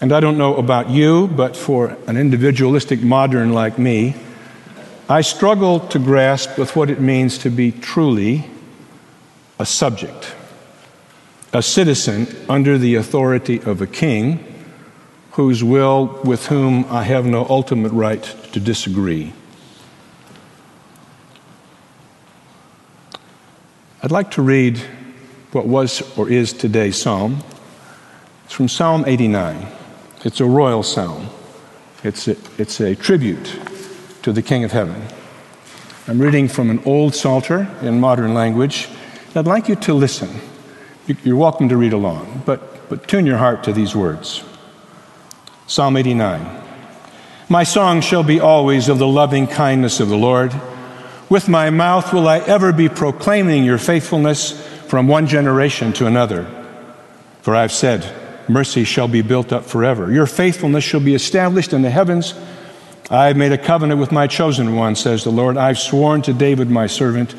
And 0.00 0.12
I 0.12 0.20
don't 0.20 0.38
know 0.38 0.56
about 0.56 0.88
you, 0.88 1.28
but 1.28 1.56
for 1.56 1.96
an 2.06 2.16
individualistic 2.16 3.02
modern 3.02 3.52
like 3.52 3.78
me, 3.78 4.14
I 5.08 5.20
struggle 5.20 5.80
to 5.88 5.98
grasp 5.98 6.56
with 6.56 6.76
what 6.76 6.88
it 6.88 7.00
means 7.00 7.38
to 7.38 7.50
be 7.50 7.72
truly 7.72 8.48
a 9.58 9.66
subject 9.66 10.34
a 11.52 11.62
citizen 11.62 12.28
under 12.48 12.78
the 12.78 12.94
authority 12.94 13.60
of 13.62 13.82
a 13.82 13.86
king 13.86 14.44
whose 15.32 15.62
will 15.62 16.20
with 16.24 16.46
whom 16.46 16.84
I 16.90 17.04
have 17.04 17.24
no 17.24 17.46
ultimate 17.48 17.92
right 17.92 18.22
to 18.52 18.60
disagree. 18.60 19.32
I'd 24.02 24.10
like 24.10 24.30
to 24.32 24.42
read 24.42 24.78
what 25.52 25.66
was 25.66 26.02
or 26.16 26.28
is 26.28 26.52
today's 26.52 27.00
psalm. 27.00 27.42
It's 28.44 28.54
from 28.54 28.68
Psalm 28.68 29.04
89. 29.06 29.66
It's 30.24 30.40
a 30.40 30.44
royal 30.44 30.82
psalm, 30.82 31.28
it's 32.02 32.28
a, 32.28 32.36
it's 32.58 32.80
a 32.80 32.94
tribute 32.94 33.58
to 34.22 34.32
the 34.32 34.42
King 34.42 34.64
of 34.64 34.72
Heaven. 34.72 35.02
I'm 36.08 36.20
reading 36.20 36.48
from 36.48 36.70
an 36.70 36.82
old 36.84 37.14
Psalter 37.14 37.68
in 37.82 38.00
modern 38.00 38.34
language. 38.34 38.88
I'd 39.34 39.46
like 39.46 39.68
you 39.68 39.76
to 39.76 39.94
listen 39.94 40.28
you're 41.24 41.36
welcome 41.36 41.68
to 41.68 41.76
read 41.76 41.92
along, 41.92 42.42
but, 42.46 42.88
but 42.88 43.08
tune 43.08 43.26
your 43.26 43.38
heart 43.38 43.64
to 43.64 43.72
these 43.72 43.96
words. 43.96 44.44
Psalm 45.70 45.96
89 45.96 46.44
My 47.48 47.62
song 47.62 48.00
shall 48.00 48.24
be 48.24 48.40
always 48.40 48.88
of 48.88 48.98
the 48.98 49.06
loving 49.06 49.46
kindness 49.46 50.00
of 50.00 50.08
the 50.08 50.16
Lord. 50.16 50.52
With 51.28 51.48
my 51.48 51.70
mouth 51.70 52.12
will 52.12 52.26
I 52.26 52.40
ever 52.40 52.72
be 52.72 52.88
proclaiming 52.88 53.62
your 53.62 53.78
faithfulness 53.78 54.60
from 54.88 55.06
one 55.06 55.28
generation 55.28 55.92
to 55.92 56.08
another. 56.08 56.44
For 57.42 57.54
I've 57.54 57.70
said, 57.70 58.04
Mercy 58.48 58.82
shall 58.82 59.06
be 59.06 59.22
built 59.22 59.52
up 59.52 59.64
forever. 59.64 60.10
Your 60.10 60.26
faithfulness 60.26 60.82
shall 60.82 60.98
be 60.98 61.14
established 61.14 61.72
in 61.72 61.82
the 61.82 61.90
heavens. 61.90 62.34
I've 63.08 63.36
made 63.36 63.52
a 63.52 63.56
covenant 63.56 64.00
with 64.00 64.10
my 64.10 64.26
chosen 64.26 64.74
one, 64.74 64.96
says 64.96 65.22
the 65.22 65.30
Lord. 65.30 65.56
I've 65.56 65.78
sworn 65.78 66.22
to 66.22 66.32
David, 66.32 66.68
my 66.68 66.88
servant, 66.88 67.32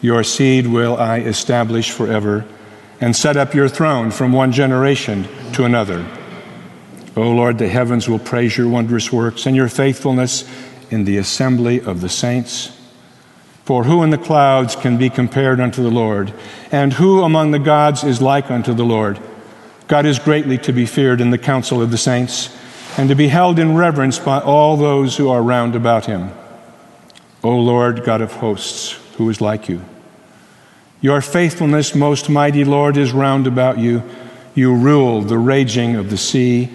Your 0.00 0.24
seed 0.24 0.66
will 0.66 0.96
I 0.96 1.20
establish 1.20 1.92
forever 1.92 2.44
and 3.00 3.14
set 3.14 3.36
up 3.36 3.54
your 3.54 3.68
throne 3.68 4.10
from 4.10 4.32
one 4.32 4.50
generation 4.50 5.28
to 5.52 5.62
another. 5.62 6.04
O 7.16 7.30
Lord, 7.30 7.58
the 7.58 7.68
heavens 7.68 8.08
will 8.08 8.18
praise 8.18 8.56
your 8.56 8.68
wondrous 8.68 9.12
works 9.12 9.46
and 9.46 9.56
your 9.56 9.68
faithfulness 9.68 10.48
in 10.90 11.04
the 11.04 11.16
assembly 11.18 11.80
of 11.80 12.00
the 12.00 12.08
saints. 12.08 12.76
For 13.64 13.84
who 13.84 14.02
in 14.02 14.10
the 14.10 14.18
clouds 14.18 14.74
can 14.74 14.96
be 14.96 15.10
compared 15.10 15.60
unto 15.60 15.82
the 15.82 15.90
Lord? 15.90 16.32
And 16.72 16.92
who 16.92 17.22
among 17.22 17.50
the 17.50 17.58
gods 17.58 18.02
is 18.04 18.20
like 18.20 18.50
unto 18.50 18.74
the 18.74 18.84
Lord? 18.84 19.20
God 19.86 20.06
is 20.06 20.18
greatly 20.18 20.58
to 20.58 20.72
be 20.72 20.86
feared 20.86 21.20
in 21.20 21.30
the 21.30 21.38
council 21.38 21.82
of 21.82 21.90
the 21.90 21.98
saints, 21.98 22.56
and 22.96 23.08
to 23.08 23.14
be 23.14 23.28
held 23.28 23.58
in 23.58 23.76
reverence 23.76 24.18
by 24.18 24.40
all 24.40 24.76
those 24.76 25.16
who 25.16 25.28
are 25.28 25.42
round 25.42 25.76
about 25.76 26.06
him. 26.06 26.30
O 27.42 27.56
Lord, 27.56 28.04
God 28.04 28.20
of 28.20 28.32
hosts, 28.32 28.92
who 29.16 29.28
is 29.30 29.40
like 29.40 29.68
you? 29.68 29.84
Your 31.00 31.20
faithfulness, 31.20 31.94
most 31.94 32.28
mighty 32.28 32.64
Lord, 32.64 32.96
is 32.96 33.12
round 33.12 33.46
about 33.46 33.78
you. 33.78 34.02
You 34.54 34.74
rule 34.74 35.22
the 35.22 35.38
raging 35.38 35.96
of 35.96 36.10
the 36.10 36.18
sea. 36.18 36.70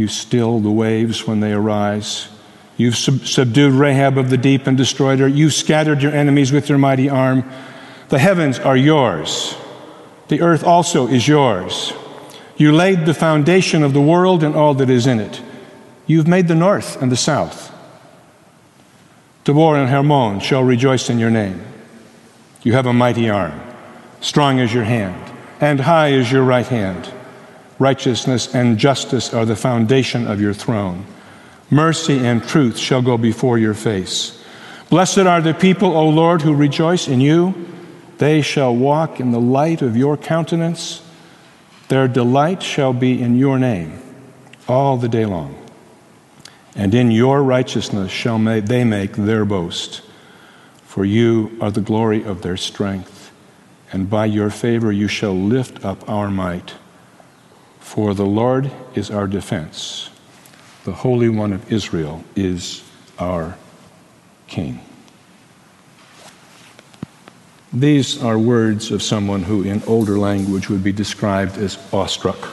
You 0.00 0.08
still 0.08 0.60
the 0.60 0.70
waves 0.70 1.26
when 1.26 1.40
they 1.40 1.52
arise. 1.52 2.30
You've 2.78 2.96
sub- 2.96 3.26
subdued 3.26 3.74
Rahab 3.74 4.16
of 4.16 4.30
the 4.30 4.38
deep 4.38 4.66
and 4.66 4.74
destroyed 4.74 5.18
her. 5.18 5.28
You've 5.28 5.52
scattered 5.52 6.02
your 6.02 6.12
enemies 6.12 6.52
with 6.52 6.70
your 6.70 6.78
mighty 6.78 7.10
arm. 7.10 7.44
The 8.08 8.18
heavens 8.18 8.58
are 8.58 8.78
yours. 8.78 9.54
The 10.28 10.40
earth 10.40 10.64
also 10.64 11.06
is 11.06 11.28
yours. 11.28 11.92
You 12.56 12.72
laid 12.72 13.04
the 13.04 13.12
foundation 13.12 13.82
of 13.82 13.92
the 13.92 14.00
world 14.00 14.42
and 14.42 14.56
all 14.56 14.72
that 14.76 14.88
is 14.88 15.06
in 15.06 15.20
it. 15.20 15.42
You've 16.06 16.26
made 16.26 16.48
the 16.48 16.54
north 16.54 16.96
and 17.02 17.12
the 17.12 17.16
south. 17.16 17.70
Tabor 19.44 19.76
and 19.76 19.90
Hermon 19.90 20.40
shall 20.40 20.62
rejoice 20.62 21.10
in 21.10 21.18
your 21.18 21.28
name. 21.28 21.62
You 22.62 22.72
have 22.72 22.86
a 22.86 22.94
mighty 22.94 23.28
arm, 23.28 23.60
strong 24.22 24.60
as 24.60 24.72
your 24.72 24.84
hand, 24.84 25.30
and 25.60 25.78
high 25.78 26.12
as 26.12 26.32
your 26.32 26.42
right 26.42 26.66
hand. 26.66 27.12
Righteousness 27.80 28.54
and 28.54 28.78
justice 28.78 29.34
are 29.34 29.44
the 29.44 29.56
foundation 29.56 30.28
of 30.28 30.40
your 30.40 30.54
throne. 30.54 31.04
Mercy 31.68 32.18
and 32.18 32.44
truth 32.44 32.78
shall 32.78 33.02
go 33.02 33.18
before 33.18 33.58
your 33.58 33.74
face. 33.74 34.40
Blessed 34.88 35.18
are 35.18 35.40
the 35.40 35.54
people, 35.54 35.96
O 35.96 36.08
Lord, 36.08 36.42
who 36.42 36.54
rejoice 36.54 37.08
in 37.08 37.20
you. 37.20 37.66
They 38.18 38.40
shall 38.40 38.76
walk 38.76 39.18
in 39.18 39.32
the 39.32 39.40
light 39.40 39.82
of 39.82 39.96
your 39.96 40.16
countenance. 40.16 41.02
Their 41.88 42.06
delight 42.06 42.62
shall 42.62 42.92
be 42.92 43.20
in 43.20 43.36
your 43.36 43.58
name 43.58 44.00
all 44.68 44.96
the 44.96 45.08
day 45.08 45.26
long. 45.26 45.56
And 46.76 46.94
in 46.94 47.10
your 47.10 47.42
righteousness 47.42 48.12
shall 48.12 48.38
they 48.38 48.84
make 48.84 49.14
their 49.14 49.44
boast 49.44 50.02
for 50.90 51.04
you 51.04 51.56
are 51.60 51.70
the 51.70 51.80
glory 51.80 52.24
of 52.24 52.42
their 52.42 52.56
strength, 52.56 53.30
and 53.92 54.10
by 54.10 54.26
your 54.26 54.50
favor 54.50 54.90
you 54.90 55.06
shall 55.06 55.32
lift 55.32 55.84
up 55.84 56.08
our 56.10 56.28
might. 56.28 56.74
For 57.90 58.14
the 58.14 58.24
Lord 58.24 58.70
is 58.94 59.10
our 59.10 59.26
defense, 59.26 60.10
the 60.84 60.92
Holy 60.92 61.28
One 61.28 61.52
of 61.52 61.72
Israel 61.72 62.22
is 62.36 62.84
our 63.18 63.56
King. 64.46 64.78
These 67.72 68.22
are 68.22 68.38
words 68.38 68.92
of 68.92 69.02
someone 69.02 69.42
who, 69.42 69.64
in 69.64 69.82
older 69.88 70.16
language, 70.16 70.70
would 70.70 70.84
be 70.84 70.92
described 70.92 71.58
as 71.58 71.78
awestruck. 71.92 72.50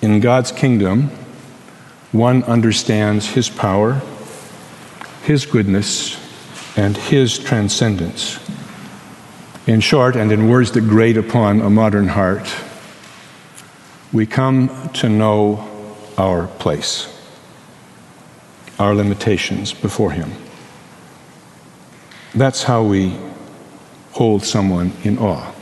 In 0.00 0.20
God's 0.20 0.50
kingdom, 0.50 1.10
one 2.10 2.42
understands 2.44 3.26
his 3.26 3.50
power 3.50 4.00
his 5.22 5.44
goodness, 5.44 6.16
and 6.76 6.96
His 6.96 7.38
transcendence. 7.38 8.38
In 9.66 9.80
short, 9.80 10.16
and 10.16 10.32
in 10.32 10.48
words 10.48 10.72
that 10.72 10.80
grate 10.82 11.16
upon 11.16 11.60
a 11.60 11.70
modern 11.70 12.08
heart, 12.08 12.52
we 14.12 14.26
come 14.26 14.90
to 14.94 15.08
know 15.08 15.68
our 16.18 16.48
place, 16.58 17.08
our 18.78 18.94
limitations 18.94 19.72
before 19.72 20.10
Him. 20.10 20.32
That's 22.34 22.64
how 22.64 22.82
we 22.82 23.16
hold 24.12 24.42
someone 24.42 24.92
in 25.04 25.18
awe. 25.18 25.54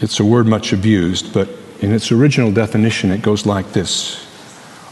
It's 0.00 0.18
a 0.18 0.24
word 0.24 0.46
much 0.46 0.72
abused, 0.72 1.32
but 1.32 1.48
in 1.80 1.92
its 1.92 2.10
original 2.10 2.50
definition, 2.50 3.10
it 3.10 3.22
goes 3.22 3.46
like 3.46 3.72
this 3.72 4.26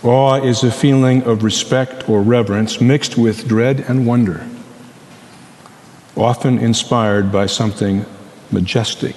Awe 0.04 0.36
is 0.36 0.62
a 0.62 0.70
feeling 0.70 1.22
of 1.24 1.42
respect 1.42 2.08
or 2.08 2.22
reverence 2.22 2.80
mixed 2.80 3.18
with 3.18 3.48
dread 3.48 3.80
and 3.88 4.06
wonder, 4.06 4.46
often 6.16 6.58
inspired 6.58 7.32
by 7.32 7.46
something 7.46 8.04
majestic 8.50 9.16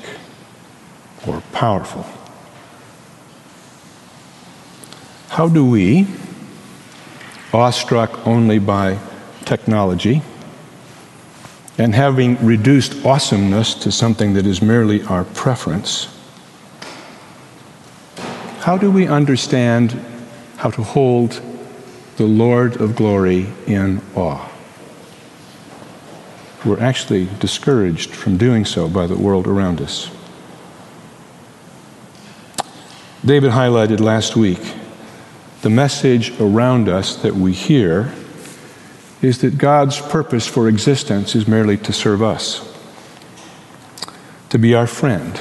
or 1.27 1.41
powerful. 1.51 2.05
How 5.29 5.49
do 5.49 5.65
we, 5.65 6.07
awestruck 7.53 8.25
only 8.25 8.59
by 8.59 8.99
technology, 9.43 10.21
and 11.77 11.93
having 11.93 12.43
reduced 12.45 13.05
awesomeness 13.05 13.73
to 13.73 13.91
something 13.91 14.33
that 14.33 14.45
is 14.45 14.61
merely 14.61 15.03
our 15.03 15.25
preference, 15.25 16.07
how 18.61 18.77
do 18.77 18.89
we 18.89 19.07
understand 19.07 19.91
how 20.57 20.69
to 20.71 20.81
hold 20.81 21.41
the 22.17 22.25
Lord 22.25 22.79
of 22.79 22.95
glory 22.95 23.47
in 23.67 24.01
awe. 24.15 24.49
We're 26.65 26.79
actually 26.79 27.27
discouraged 27.39 28.11
from 28.11 28.37
doing 28.37 28.65
so 28.65 28.89
by 28.89 29.07
the 29.07 29.17
world 29.17 29.47
around 29.47 29.81
us. 29.81 30.09
David 33.23 33.51
highlighted 33.51 33.99
last 33.99 34.35
week 34.35 34.59
the 35.61 35.69
message 35.69 36.39
around 36.39 36.87
us 36.87 37.15
that 37.17 37.33
we 37.33 37.51
hear 37.51 38.13
is 39.21 39.39
that 39.39 39.57
God's 39.57 39.99
purpose 39.99 40.45
for 40.45 40.67
existence 40.67 41.33
is 41.33 41.47
merely 41.47 41.77
to 41.77 41.91
serve 41.91 42.21
us, 42.21 42.71
to 44.49 44.59
be 44.59 44.75
our 44.75 44.85
friend 44.85 45.39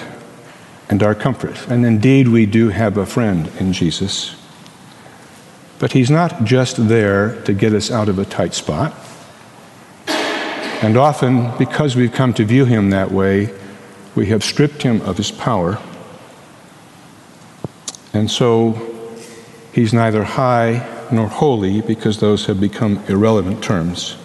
and 0.89 1.03
our 1.03 1.15
comfort. 1.15 1.69
And 1.69 1.85
indeed, 1.85 2.29
we 2.29 2.47
do 2.47 2.71
have 2.71 2.97
a 2.97 3.05
friend 3.05 3.51
in 3.61 3.75
Jesus. 3.75 4.35
But 5.79 5.93
He's 5.93 6.11
not 6.11 6.45
just 6.45 6.89
there 6.89 7.43
to 7.43 7.53
get 7.53 7.75
us 7.75 7.91
out 7.91 8.09
of 8.09 8.19
a 8.19 8.25
tight 8.25 8.55
spot. 8.55 8.95
And 10.85 10.99
often, 10.99 11.51
because 11.57 11.97
we've 11.97 12.13
come 12.13 12.35
to 12.35 12.45
view 12.45 12.67
Him 12.67 12.91
that 12.91 13.11
way, 13.11 13.49
we 14.15 14.27
have 14.27 14.45
stripped 14.45 14.83
Him 14.83 15.01
of 15.01 15.17
His 15.17 15.31
power. 15.31 15.79
And 18.13 18.31
so, 18.31 18.73
He's 19.73 19.95
neither 19.95 20.25
high 20.25 20.87
nor 21.11 21.27
holy 21.27 21.81
because 21.81 22.21
those 22.21 22.45
have 22.45 22.61
become 22.61 23.03
irrelevant 23.09 23.65
terms 23.65 24.19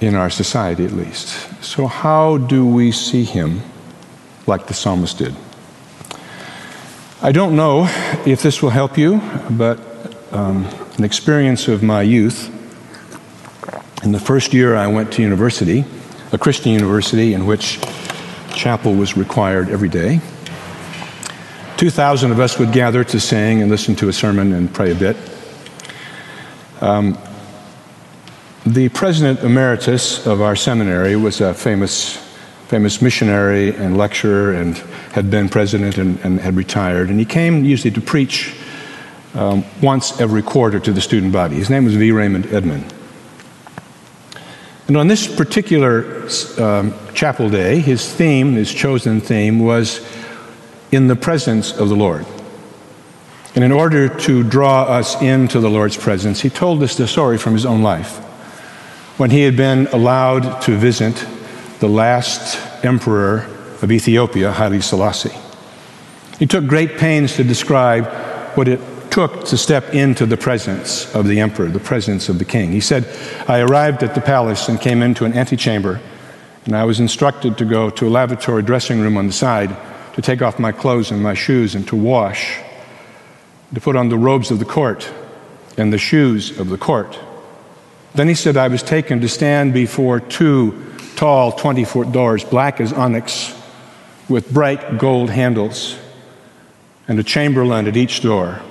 in 0.00 0.14
our 0.14 0.30
society, 0.30 0.84
at 0.84 0.92
least. 0.92 1.28
So, 1.60 1.88
how 1.88 2.38
do 2.38 2.64
we 2.64 2.92
see 2.92 3.24
him 3.24 3.62
like 4.46 4.68
the 4.68 4.74
psalmist 4.74 5.18
did? 5.18 5.34
I 7.20 7.32
don't 7.32 7.56
know 7.56 7.88
if 8.24 8.42
this 8.42 8.62
will 8.62 8.70
help 8.70 8.96
you, 8.96 9.20
but 9.50 9.80
um, 10.32 10.66
an 10.98 11.02
experience 11.02 11.66
of 11.66 11.82
my 11.82 12.02
youth. 12.02 12.61
In 14.02 14.10
the 14.10 14.18
first 14.18 14.52
year 14.52 14.74
I 14.74 14.88
went 14.88 15.12
to 15.12 15.22
university, 15.22 15.84
a 16.32 16.38
Christian 16.38 16.72
university 16.72 17.34
in 17.34 17.46
which 17.46 17.78
chapel 18.52 18.94
was 18.94 19.16
required 19.16 19.68
every 19.68 19.88
day. 19.88 20.20
2,000 21.76 22.32
of 22.32 22.40
us 22.40 22.58
would 22.58 22.72
gather 22.72 23.04
to 23.04 23.20
sing 23.20 23.62
and 23.62 23.70
listen 23.70 23.94
to 23.96 24.08
a 24.08 24.12
sermon 24.12 24.54
and 24.54 24.74
pray 24.74 24.90
a 24.90 24.94
bit. 24.96 25.16
Um, 26.80 27.16
the 28.66 28.88
president 28.88 29.38
emeritus 29.40 30.26
of 30.26 30.40
our 30.40 30.56
seminary 30.56 31.14
was 31.14 31.40
a 31.40 31.54
famous, 31.54 32.16
famous 32.66 33.00
missionary 33.00 33.72
and 33.76 33.96
lecturer 33.96 34.54
and 34.54 34.78
had 35.12 35.30
been 35.30 35.48
president 35.48 35.96
and, 35.96 36.18
and 36.24 36.40
had 36.40 36.56
retired. 36.56 37.08
And 37.08 37.20
he 37.20 37.24
came 37.24 37.64
usually 37.64 37.92
to 37.92 38.00
preach 38.00 38.56
um, 39.34 39.64
once 39.80 40.20
every 40.20 40.42
quarter 40.42 40.80
to 40.80 40.92
the 40.92 41.00
student 41.00 41.32
body. 41.32 41.54
His 41.54 41.70
name 41.70 41.84
was 41.84 41.94
V. 41.94 42.10
Raymond 42.10 42.46
Edman. 42.46 42.82
And 44.92 44.98
on 44.98 45.06
this 45.06 45.26
particular 45.26 46.28
um, 46.58 46.92
chapel 47.14 47.48
day, 47.48 47.78
his 47.78 48.06
theme, 48.12 48.52
his 48.52 48.70
chosen 48.70 49.22
theme, 49.22 49.58
was 49.58 50.06
in 50.90 51.06
the 51.06 51.16
presence 51.16 51.72
of 51.72 51.88
the 51.88 51.96
Lord. 51.96 52.26
And 53.54 53.64
in 53.64 53.72
order 53.72 54.10
to 54.10 54.42
draw 54.42 54.82
us 54.82 55.22
into 55.22 55.60
the 55.60 55.70
Lord's 55.70 55.96
presence, 55.96 56.42
he 56.42 56.50
told 56.50 56.82
us 56.82 56.94
the 56.94 57.08
story 57.08 57.38
from 57.38 57.54
his 57.54 57.64
own 57.64 57.80
life. 57.80 58.18
When 59.16 59.30
he 59.30 59.40
had 59.44 59.56
been 59.56 59.86
allowed 59.94 60.60
to 60.64 60.76
visit 60.76 61.26
the 61.80 61.88
last 61.88 62.84
emperor 62.84 63.46
of 63.80 63.90
Ethiopia, 63.90 64.52
Haile 64.52 64.82
Selassie, 64.82 65.32
he 66.38 66.44
took 66.44 66.66
great 66.66 66.98
pains 66.98 67.36
to 67.36 67.44
describe 67.44 68.08
what 68.58 68.68
it 68.68 68.78
took 69.12 69.44
to 69.44 69.58
step 69.58 69.92
into 69.92 70.24
the 70.24 70.38
presence 70.38 71.14
of 71.14 71.28
the 71.28 71.38
emperor, 71.38 71.68
the 71.68 71.78
presence 71.78 72.30
of 72.30 72.38
the 72.38 72.46
king. 72.46 72.72
He 72.72 72.80
said, 72.80 73.06
I 73.46 73.60
arrived 73.60 74.02
at 74.02 74.14
the 74.14 74.22
palace 74.22 74.70
and 74.70 74.80
came 74.80 75.02
into 75.02 75.26
an 75.26 75.34
antechamber, 75.34 76.00
and 76.64 76.74
I 76.74 76.84
was 76.84 76.98
instructed 76.98 77.58
to 77.58 77.66
go 77.66 77.90
to 77.90 78.08
a 78.08 78.10
lavatory 78.10 78.62
dressing 78.62 79.00
room 79.02 79.18
on 79.18 79.26
the 79.26 79.32
side 79.34 79.76
to 80.14 80.22
take 80.22 80.40
off 80.40 80.58
my 80.58 80.72
clothes 80.72 81.10
and 81.10 81.22
my 81.22 81.34
shoes 81.34 81.74
and 81.74 81.86
to 81.88 81.96
wash, 81.96 82.58
to 83.74 83.80
put 83.82 83.96
on 83.96 84.08
the 84.08 84.16
robes 84.16 84.50
of 84.50 84.58
the 84.58 84.64
court 84.64 85.12
and 85.76 85.92
the 85.92 85.98
shoes 85.98 86.58
of 86.58 86.70
the 86.70 86.78
court. 86.78 87.18
Then 88.14 88.28
he 88.28 88.34
said, 88.34 88.56
I 88.56 88.68
was 88.68 88.82
taken 88.82 89.20
to 89.20 89.28
stand 89.28 89.74
before 89.74 90.20
two 90.20 90.94
tall 91.16 91.52
20 91.52 91.84
foot 91.84 92.12
doors, 92.12 92.44
black 92.44 92.80
as 92.80 92.94
onyx, 92.94 93.54
with 94.30 94.50
bright 94.54 94.96
gold 94.96 95.28
handles, 95.28 95.98
and 97.08 97.18
a 97.18 97.22
chamberlain 97.22 97.86
at 97.86 97.96
each 97.98 98.22
door. 98.22 98.62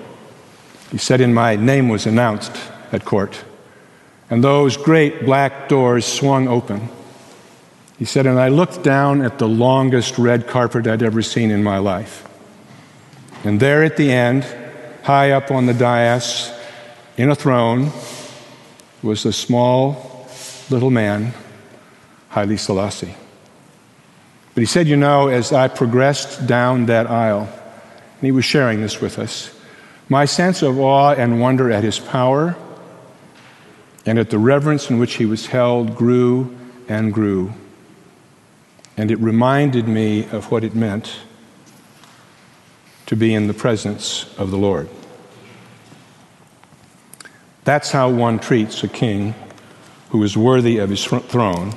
He 0.91 0.97
said, 0.97 1.21
In 1.21 1.33
my 1.33 1.55
name 1.55 1.89
was 1.89 2.05
announced 2.05 2.55
at 2.91 3.05
court, 3.05 3.43
and 4.29 4.43
those 4.43 4.77
great 4.77 5.25
black 5.25 5.69
doors 5.69 6.05
swung 6.05 6.47
open 6.47 6.89
he 8.01 8.05
said, 8.05 8.25
and 8.25 8.39
I 8.39 8.47
looked 8.47 8.81
down 8.81 9.21
at 9.21 9.37
the 9.37 9.47
longest 9.47 10.17
red 10.17 10.47
carpet 10.47 10.87
I'd 10.87 11.03
ever 11.03 11.21
seen 11.21 11.51
in 11.51 11.61
my 11.61 11.77
life. 11.77 12.27
And 13.43 13.59
there 13.59 13.83
at 13.83 13.95
the 13.95 14.11
end, 14.11 14.43
high 15.03 15.29
up 15.29 15.51
on 15.51 15.67
the 15.67 15.75
dais, 15.75 16.51
in 17.15 17.29
a 17.29 17.35
throne, 17.35 17.91
was 19.03 19.23
a 19.27 19.31
small 19.31 20.27
little 20.71 20.89
man, 20.89 21.35
Haile 22.29 22.57
Selassie. 22.57 23.13
But 24.55 24.61
he 24.61 24.65
said, 24.65 24.87
You 24.87 24.97
know, 24.97 25.27
as 25.27 25.53
I 25.53 25.67
progressed 25.67 26.47
down 26.47 26.87
that 26.87 27.05
aisle, 27.05 27.47
and 27.51 28.25
he 28.25 28.31
was 28.31 28.45
sharing 28.45 28.81
this 28.81 28.99
with 28.99 29.19
us, 29.19 29.55
my 30.11 30.25
sense 30.25 30.61
of 30.61 30.77
awe 30.77 31.13
and 31.13 31.39
wonder 31.39 31.71
at 31.71 31.85
his 31.85 31.97
power 31.97 32.53
and 34.05 34.19
at 34.19 34.29
the 34.29 34.37
reverence 34.37 34.89
in 34.89 34.99
which 34.99 35.13
he 35.13 35.25
was 35.25 35.45
held 35.45 35.95
grew 35.95 36.53
and 36.89 37.13
grew 37.13 37.53
and 38.97 39.09
it 39.09 39.19
reminded 39.19 39.87
me 39.87 40.27
of 40.31 40.51
what 40.51 40.63
it 40.65 40.75
meant 40.75 41.15
to 43.05 43.15
be 43.15 43.33
in 43.33 43.47
the 43.47 43.53
presence 43.53 44.25
of 44.37 44.51
the 44.51 44.57
Lord. 44.57 44.89
That's 47.63 47.91
how 47.91 48.09
one 48.09 48.39
treats 48.39 48.83
a 48.83 48.87
king 48.87 49.33
who 50.09 50.21
is 50.23 50.35
worthy 50.35 50.77
of 50.77 50.89
his 50.89 51.05
throne, 51.05 51.73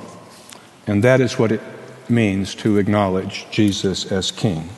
and 0.85 1.03
that 1.03 1.21
is 1.21 1.39
what 1.39 1.51
it 1.51 1.61
means 2.09 2.53
to 2.55 2.77
acknowledge 2.77 3.47
Jesus 3.49 4.11
as 4.11 4.31
king. 4.31 4.69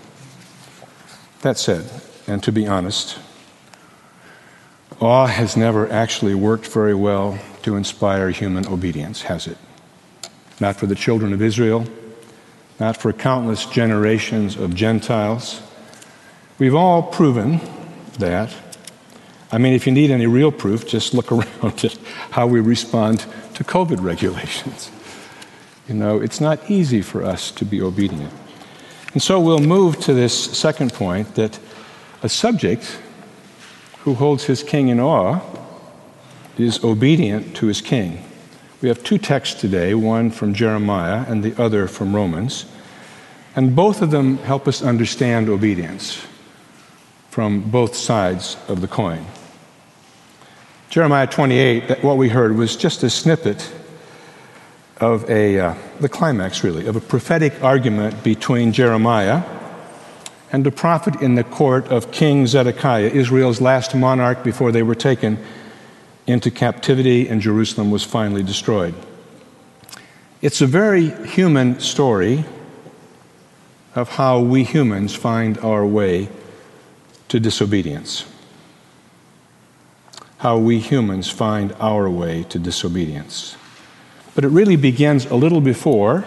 That 1.41 1.57
said, 1.57 1.89
and 2.27 2.43
to 2.43 2.51
be 2.51 2.67
honest, 2.67 3.19
awe 4.99 5.27
has 5.27 5.55
never 5.55 5.89
actually 5.91 6.36
worked 6.36 6.67
very 6.67 6.95
well 6.95 7.39
to 7.63 7.75
inspire 7.75 8.29
human 8.29 8.67
obedience, 8.67 9.23
has 9.23 9.47
it? 9.47 9.57
Not 10.60 10.75
for 10.75 10.88
the 10.88 10.95
children 10.95 11.33
of 11.33 11.41
Israel 11.41 11.86
not 12.79 12.97
for 12.97 13.12
countless 13.12 13.65
generations 13.65 14.55
of 14.55 14.75
Gentiles. 14.75 15.62
We've 16.60 16.75
all 16.75 17.03
proven 17.03 17.60
that. 18.19 18.53
I 19.51 19.57
mean, 19.57 19.73
if 19.73 19.88
you 19.88 19.93
need 19.93 20.12
any 20.12 20.27
real 20.27 20.51
proof, 20.51 20.88
just 20.88 21.13
look 21.13 21.31
around 21.31 21.86
at 21.86 21.97
how 22.31 22.47
we 22.47 22.60
respond 22.60 23.25
to 23.55 23.63
COVID 23.63 24.01
regulations. 24.01 24.91
You 25.88 25.95
know, 25.95 26.19
it's 26.19 26.41
not 26.41 26.69
easy 26.69 27.01
for 27.01 27.23
us 27.23 27.49
to 27.51 27.65
be 27.65 27.81
obedient. 27.81 28.33
And 29.13 29.23
so 29.23 29.39
we'll 29.39 29.60
move 29.60 29.99
to 30.01 30.13
this 30.13 30.36
second 30.57 30.93
point 30.93 31.36
that 31.36 31.57
a 32.21 32.29
subject 32.29 32.99
who 34.07 34.13
holds 34.13 34.45
his 34.45 34.63
king 34.63 34.87
in 34.87 35.01
awe 35.01 35.41
is 36.57 36.81
obedient 36.81 37.53
to 37.57 37.65
his 37.65 37.81
king. 37.81 38.23
We 38.81 38.87
have 38.87 39.03
two 39.03 39.17
texts 39.17 39.59
today, 39.59 39.95
one 39.95 40.31
from 40.31 40.53
Jeremiah 40.53 41.25
and 41.27 41.43
the 41.43 41.61
other 41.61 41.89
from 41.89 42.15
Romans. 42.15 42.67
And 43.53 43.75
both 43.75 44.01
of 44.01 44.11
them 44.11 44.37
help 44.37 44.65
us 44.65 44.81
understand 44.81 45.49
obedience 45.49 46.25
from 47.31 47.69
both 47.69 47.97
sides 47.97 48.55
of 48.69 48.79
the 48.79 48.87
coin. 48.87 49.25
Jeremiah 50.89 51.27
28, 51.27 52.01
what 52.01 52.15
we 52.15 52.29
heard 52.29 52.55
was 52.55 52.77
just 52.77 53.03
a 53.03 53.09
snippet 53.09 53.69
of 55.01 55.29
a, 55.29 55.59
uh, 55.59 55.75
the 55.99 56.07
climax 56.07 56.63
really, 56.63 56.87
of 56.87 56.95
a 56.95 57.01
prophetic 57.01 57.61
argument 57.61 58.23
between 58.23 58.71
Jeremiah 58.71 59.56
and 60.51 60.65
a 60.65 60.71
prophet 60.71 61.21
in 61.21 61.36
the 61.36 61.43
court 61.43 61.88
of 61.88 62.12
King 62.12 62.47
Zedekiah, 62.47 63.07
Israel's 63.07 63.60
last 63.60 63.93
monarch 63.93 64.43
before 64.43 64.71
they 64.71 64.83
were 64.83 64.95
taken 64.95 65.38
into 66.25 66.51
captivity 66.51 67.27
and 67.27 67.41
Jerusalem 67.41 67.91
was 67.91 68.03
finally 68.03 68.43
destroyed. 68.43 68.93
It's 70.41 70.62
a 70.62 70.67
very 70.67 71.10
human 71.25 71.79
story 71.79 72.45
of 73.95 74.10
how 74.10 74.39
we 74.39 74.63
humans 74.63 75.15
find 75.15 75.57
our 75.60 75.86
way 75.86 76.29
to 77.29 77.39
disobedience. 77.39 78.25
How 80.38 80.57
we 80.57 80.79
humans 80.79 81.29
find 81.29 81.73
our 81.79 82.10
way 82.10 82.43
to 82.43 82.60
disobedience. 82.60 83.57
But 84.36 84.45
it 84.45 84.49
really 84.49 84.75
begins 84.75 85.25
a 85.25 85.36
little 85.36 85.62
before 85.62 86.21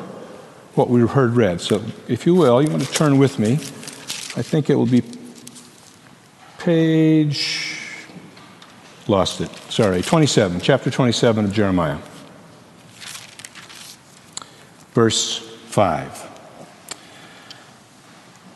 what 0.74 0.88
we 0.88 1.06
heard 1.06 1.36
read. 1.36 1.60
So, 1.60 1.82
if 2.08 2.26
you 2.26 2.34
will, 2.34 2.60
you 2.60 2.70
want 2.70 2.82
to 2.82 2.92
turn 2.92 3.18
with 3.18 3.38
me. 3.38 3.60
I 4.36 4.42
think 4.42 4.70
it 4.70 4.76
will 4.76 4.86
be 4.86 5.02
page 6.58 7.80
Lost 9.10 9.40
it. 9.40 9.50
Sorry. 9.70 10.02
27, 10.02 10.60
chapter 10.60 10.88
27 10.88 11.46
of 11.46 11.52
Jeremiah. 11.52 11.98
verse 14.92 15.38
5. 15.66 16.28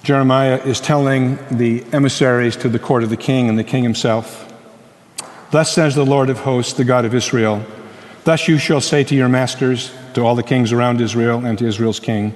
Jeremiah 0.05 0.61
is 0.65 0.81
telling 0.81 1.39
the 1.51 1.85
emissaries 1.93 2.57
to 2.59 2.69
the 2.69 2.79
court 2.79 3.03
of 3.03 3.11
the 3.11 3.17
king 3.17 3.49
and 3.49 3.59
the 3.59 3.65
king 3.65 3.83
himself 3.83 4.53
Thus 5.51 5.73
says 5.73 5.97
the 5.97 6.07
Lord 6.07 6.31
of 6.31 6.41
hosts, 6.41 6.75
the 6.75 6.85
God 6.85 7.05
of 7.05 7.15
Israel 7.15 7.65
Thus 8.23 8.47
you 8.47 8.59
shall 8.59 8.81
say 8.81 9.03
to 9.05 9.15
your 9.15 9.29
masters, 9.29 9.93
to 10.15 10.23
all 10.23 10.37
the 10.37 10.43
kings 10.45 10.73
around 10.73 11.01
Israel, 11.01 11.45
and 11.45 11.59
to 11.59 11.67
Israel's 11.67 12.01
king 12.01 12.33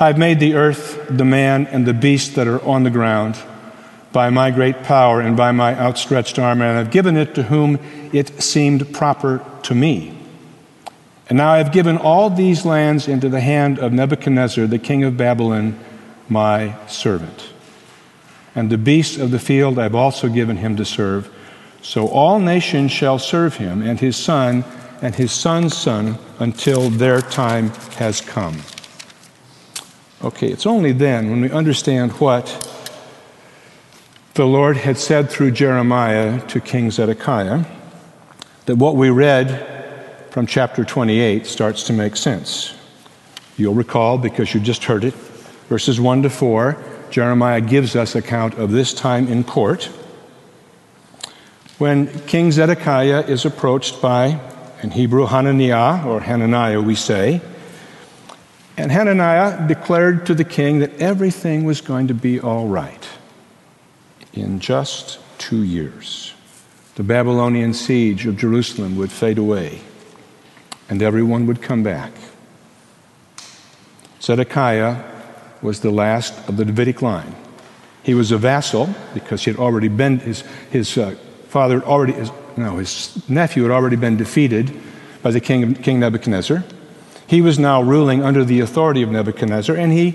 I 0.00 0.06
have 0.06 0.18
made 0.18 0.40
the 0.40 0.54
earth, 0.54 1.06
the 1.08 1.24
man, 1.24 1.66
and 1.66 1.86
the 1.86 1.94
beast 1.94 2.34
that 2.36 2.48
are 2.48 2.64
on 2.64 2.82
the 2.82 2.90
ground 2.90 3.36
by 4.12 4.30
my 4.30 4.50
great 4.50 4.82
power 4.82 5.20
and 5.20 5.36
by 5.36 5.52
my 5.52 5.74
outstretched 5.78 6.38
arm, 6.38 6.60
and 6.60 6.70
I 6.70 6.78
have 6.78 6.90
given 6.90 7.16
it 7.16 7.34
to 7.34 7.44
whom 7.44 7.78
it 8.12 8.42
seemed 8.42 8.92
proper 8.92 9.44
to 9.64 9.74
me. 9.74 10.18
And 11.28 11.38
now 11.38 11.52
I 11.52 11.58
have 11.58 11.72
given 11.72 11.96
all 11.96 12.28
these 12.28 12.66
lands 12.66 13.08
into 13.08 13.28
the 13.28 13.40
hand 13.40 13.78
of 13.78 13.92
Nebuchadnezzar, 13.92 14.66
the 14.66 14.78
king 14.78 15.04
of 15.04 15.16
Babylon, 15.16 15.78
my 16.28 16.76
servant. 16.86 17.50
And 18.54 18.68
the 18.68 18.78
beasts 18.78 19.16
of 19.16 19.30
the 19.30 19.38
field 19.38 19.78
I 19.78 19.84
have 19.84 19.94
also 19.94 20.28
given 20.28 20.58
him 20.58 20.76
to 20.76 20.84
serve. 20.84 21.32
So 21.80 22.08
all 22.08 22.38
nations 22.38 22.92
shall 22.92 23.18
serve 23.18 23.56
him, 23.56 23.82
and 23.82 23.98
his 23.98 24.16
son, 24.16 24.64
and 25.00 25.14
his 25.14 25.32
son's 25.32 25.76
son, 25.76 26.18
until 26.38 26.90
their 26.90 27.22
time 27.22 27.70
has 27.96 28.20
come. 28.20 28.62
Okay, 30.24 30.46
it's 30.46 30.66
only 30.66 30.92
then 30.92 31.30
when 31.30 31.40
we 31.40 31.50
understand 31.50 32.12
what 32.12 32.46
the 34.34 34.46
Lord 34.46 34.76
had 34.76 34.96
said 34.96 35.28
through 35.28 35.50
Jeremiah 35.50 36.40
to 36.46 36.60
King 36.60 36.92
Zedekiah 36.92 37.64
that 38.66 38.76
what 38.76 38.94
we 38.94 39.10
read 39.10 40.28
from 40.30 40.46
chapter 40.46 40.84
28 40.84 41.44
starts 41.44 41.82
to 41.84 41.92
make 41.92 42.14
sense. 42.14 42.72
You'll 43.56 43.74
recall, 43.74 44.16
because 44.16 44.54
you 44.54 44.60
just 44.60 44.84
heard 44.84 45.02
it, 45.02 45.14
verses 45.68 46.00
1 46.00 46.22
to 46.22 46.30
4, 46.30 46.80
Jeremiah 47.10 47.60
gives 47.60 47.96
us 47.96 48.14
account 48.14 48.54
of 48.54 48.70
this 48.70 48.94
time 48.94 49.26
in 49.26 49.42
court 49.42 49.86
when 51.78 52.06
King 52.28 52.52
Zedekiah 52.52 53.22
is 53.22 53.44
approached 53.44 54.00
by, 54.00 54.38
in 54.84 54.92
Hebrew, 54.92 55.26
Hananiah, 55.26 56.06
or 56.06 56.20
Hananiah, 56.20 56.80
we 56.80 56.94
say. 56.94 57.40
And 58.76 58.90
Hananiah 58.90 59.66
declared 59.68 60.26
to 60.26 60.34
the 60.34 60.44
king 60.44 60.78
that 60.78 60.98
everything 61.00 61.64
was 61.64 61.80
going 61.80 62.08
to 62.08 62.14
be 62.14 62.40
all 62.40 62.68
right 62.68 63.06
in 64.32 64.60
just 64.60 65.18
two 65.38 65.62
years. 65.62 66.32
The 66.94 67.02
Babylonian 67.02 67.74
siege 67.74 68.26
of 68.26 68.36
Jerusalem 68.36 68.96
would 68.96 69.12
fade 69.12 69.38
away 69.38 69.80
and 70.88 71.02
everyone 71.02 71.46
would 71.46 71.62
come 71.62 71.82
back. 71.82 72.12
Zedekiah 74.20 75.02
was 75.62 75.80
the 75.80 75.90
last 75.90 76.48
of 76.48 76.56
the 76.56 76.64
Davidic 76.64 77.02
line. 77.02 77.34
He 78.02 78.14
was 78.14 78.32
a 78.32 78.38
vassal 78.38 78.94
because 79.14 79.44
he 79.44 79.50
had 79.50 79.58
already 79.58 79.88
been, 79.88 80.18
his, 80.18 80.42
his 80.70 80.98
uh, 80.98 81.14
father 81.48 81.80
had 81.80 81.88
already, 81.88 82.12
his, 82.12 82.30
no, 82.56 82.76
his 82.76 83.28
nephew 83.28 83.62
had 83.62 83.72
already 83.72 83.96
been 83.96 84.16
defeated 84.16 84.72
by 85.22 85.30
the 85.30 85.40
king, 85.40 85.62
of 85.62 85.82
King 85.82 86.00
Nebuchadnezzar. 86.00 86.64
He 87.32 87.40
was 87.40 87.58
now 87.58 87.80
ruling 87.80 88.22
under 88.22 88.44
the 88.44 88.60
authority 88.60 89.00
of 89.00 89.08
Nebuchadnezzar, 89.08 89.74
and 89.74 89.90
he, 89.90 90.14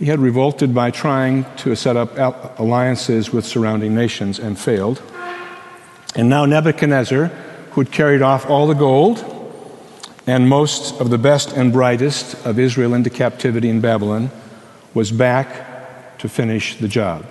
he 0.00 0.06
had 0.06 0.18
revolted 0.18 0.74
by 0.74 0.90
trying 0.90 1.46
to 1.58 1.76
set 1.76 1.96
up 1.96 2.58
alliances 2.58 3.32
with 3.32 3.46
surrounding 3.46 3.94
nations 3.94 4.40
and 4.40 4.58
failed. 4.58 5.00
And 6.16 6.28
now 6.28 6.44
Nebuchadnezzar 6.44 7.26
who'd 7.70 7.92
carried 7.92 8.20
off 8.20 8.50
all 8.50 8.66
the 8.66 8.74
gold 8.74 9.22
and 10.26 10.48
most 10.48 11.00
of 11.00 11.08
the 11.10 11.18
best 11.18 11.52
and 11.52 11.72
brightest 11.72 12.44
of 12.44 12.58
Israel 12.58 12.92
into 12.92 13.08
captivity 13.08 13.68
in 13.70 13.80
Babylon, 13.80 14.32
was 14.92 15.12
back 15.12 16.18
to 16.18 16.28
finish 16.28 16.74
the 16.80 16.88
job. 16.88 17.24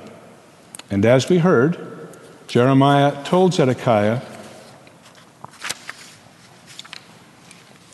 And 0.89 1.05
as 1.05 1.27
we 1.27 1.39
heard, 1.39 1.77
Jeremiah 2.47 3.21
told 3.25 3.53
Zedekiah 3.53 4.21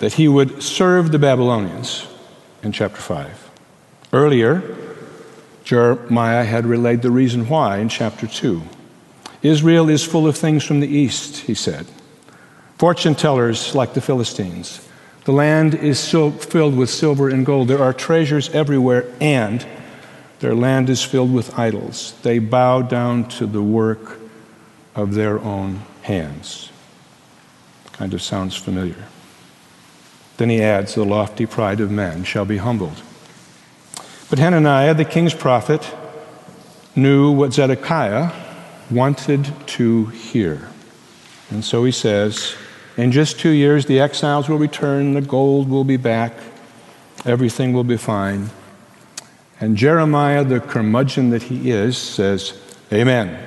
that 0.02 0.14
he 0.14 0.28
would 0.28 0.64
serve 0.64 1.12
the 1.12 1.20
Babylonians 1.20 2.08
in 2.64 2.72
chapter 2.72 3.00
5. 3.00 3.52
Earlier, 4.12 4.76
Jeremiah 5.64 6.44
had 6.44 6.66
relayed 6.66 7.04
the 7.04 7.12
reason 7.12 7.48
why 7.48 7.78
in 7.78 7.88
chapter 7.88 8.26
2. 8.26 8.64
Israel 9.44 9.90
is 9.90 10.04
full 10.04 10.28
of 10.28 10.36
things 10.36 10.64
from 10.64 10.80
the 10.80 10.88
east, 10.88 11.38
he 11.38 11.54
said 11.54 11.86
fortune 12.80 13.14
tellers 13.14 13.76
like 13.76 13.94
the 13.94 14.02
Philistines. 14.02 14.90
The 15.26 15.32
land 15.32 15.76
is 15.76 16.00
so 16.00 16.32
filled 16.32 16.76
with 16.76 16.90
silver 16.90 17.30
and 17.30 17.46
gold. 17.46 17.68
There 17.68 17.84
are 17.84 17.94
treasures 17.94 18.50
everywhere, 18.56 19.06
and 19.22 19.64
their 20.40 20.56
land 20.56 20.90
is 20.90 21.04
filled 21.04 21.32
with 21.32 21.60
idols. 21.60 22.16
They 22.24 22.40
bow 22.40 22.82
down 22.82 23.30
to 23.38 23.46
the 23.46 23.62
work 23.62 24.20
of 24.96 25.14
their 25.14 25.40
own 25.42 25.82
hands. 26.02 26.72
Kind 27.92 28.16
of 28.16 28.24
sounds 28.24 28.56
familiar. 28.56 29.11
Then 30.42 30.50
he 30.50 30.64
adds, 30.64 30.96
The 30.96 31.06
lofty 31.06 31.46
pride 31.46 31.80
of 31.82 31.92
men 31.92 32.24
shall 32.24 32.46
be 32.46 32.58
humbled. 32.58 33.04
But 34.28 34.40
Hananiah, 34.40 34.96
the 34.96 35.06
king's 35.06 35.36
prophet, 35.36 35.88
knew 36.96 37.32
what 37.32 37.54
Zedekiah 37.54 38.32
wanted 38.90 39.54
to 39.68 40.08
hear. 40.08 40.68
And 41.52 41.64
so 41.64 41.84
he 41.84 41.92
says, 41.92 42.56
in 42.98 43.12
just 43.12 43.40
two 43.40 43.52
years, 43.52 43.86
the 43.86 44.00
exiles 44.00 44.50
will 44.50 44.58
return, 44.58 45.14
the 45.14 45.22
gold 45.22 45.70
will 45.70 45.84
be 45.84 45.96
back, 45.96 46.34
everything 47.24 47.72
will 47.72 47.84
be 47.84 47.98
fine. 47.98 48.50
And 49.60 49.78
Jeremiah, 49.78 50.44
the 50.44 50.60
curmudgeon 50.60 51.30
that 51.30 51.44
he 51.44 51.70
is, 51.70 52.00
says, 52.00 52.60
Amen. 52.92 53.40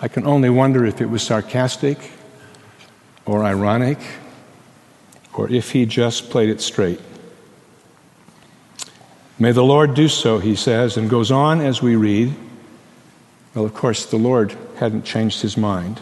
I 0.00 0.08
can 0.08 0.26
only 0.26 0.50
wonder 0.50 0.84
if 0.84 1.00
it 1.00 1.06
was 1.06 1.22
sarcastic 1.22 2.10
or 3.26 3.44
ironic 3.44 3.98
or 5.34 5.50
if 5.50 5.72
he 5.72 5.86
just 5.86 6.30
played 6.30 6.48
it 6.48 6.60
straight. 6.60 7.00
May 9.38 9.52
the 9.52 9.64
Lord 9.64 9.94
do 9.94 10.08
so, 10.08 10.38
he 10.38 10.54
says, 10.54 10.96
and 10.96 11.10
goes 11.10 11.30
on 11.30 11.60
as 11.60 11.82
we 11.82 11.96
read. 11.96 12.34
Well, 13.54 13.64
of 13.64 13.74
course, 13.74 14.06
the 14.06 14.16
Lord 14.16 14.56
hadn't 14.76 15.04
changed 15.04 15.42
his 15.42 15.56
mind. 15.56 16.00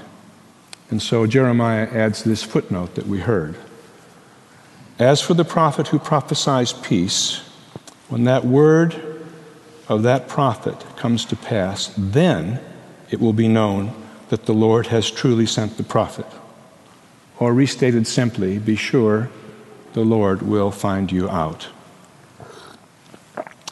And 0.90 1.01
so 1.01 1.27
Jeremiah 1.27 1.88
adds 1.90 2.25
this 2.25 2.43
footnote 2.43 2.97
that 2.97 3.07
we 3.07 3.21
heard. 3.21 3.57
As 4.99 5.21
for 5.23 5.35
the 5.35 5.45
prophet 5.45 5.88
who 5.88 5.99
prophesies 5.99 6.73
peace, 6.73 7.38
when 8.09 8.25
that 8.25 8.45
word 8.45 9.25
of 9.88 10.03
that 10.03 10.29
prophet 10.29 10.85
comes 10.97 11.25
to 11.27 11.37
pass, 11.37 11.95
then 11.97 12.61
it 13.11 13.21
will 13.21 13.33
be 13.33 13.49
known 13.49 13.93
that 14.29 14.47
the 14.47 14.53
Lord 14.53 14.88
has 14.88 15.11
truly 15.11 15.47
sent 15.47 15.77
the 15.77 15.83
prophet. 15.83 16.27
Or 17.40 17.53
restated 17.53 18.07
simply, 18.07 18.59
be 18.59 18.76
sure 18.76 19.31
the 19.94 20.05
Lord 20.05 20.42
will 20.42 20.70
find 20.70 21.11
you 21.11 21.29
out. 21.29 21.68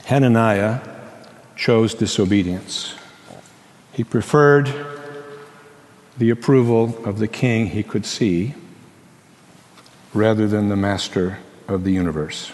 Hananiah 0.07 0.81
chose 1.55 1.93
disobedience. 1.93 2.95
He 3.93 4.03
preferred 4.03 4.73
the 6.17 6.31
approval 6.31 6.97
of 7.05 7.19
the 7.19 7.29
king 7.29 7.67
he 7.67 7.83
could 7.83 8.07
see 8.07 8.55
rather 10.15 10.49
than 10.49 10.71
the 10.71 10.77
master 10.77 11.39
of 11.69 11.85
the 11.85 11.93
universe. 11.93 12.53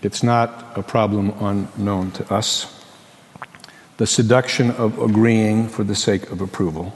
It's 0.00 0.22
not 0.22 0.72
a 0.76 0.82
problem 0.82 1.34
unknown 1.40 2.10
to 2.12 2.32
us. 2.32 2.82
The 3.98 4.06
seduction 4.06 4.70
of 4.70 4.98
agreeing 4.98 5.68
for 5.68 5.84
the 5.84 5.94
sake 5.94 6.30
of 6.30 6.40
approval. 6.40 6.94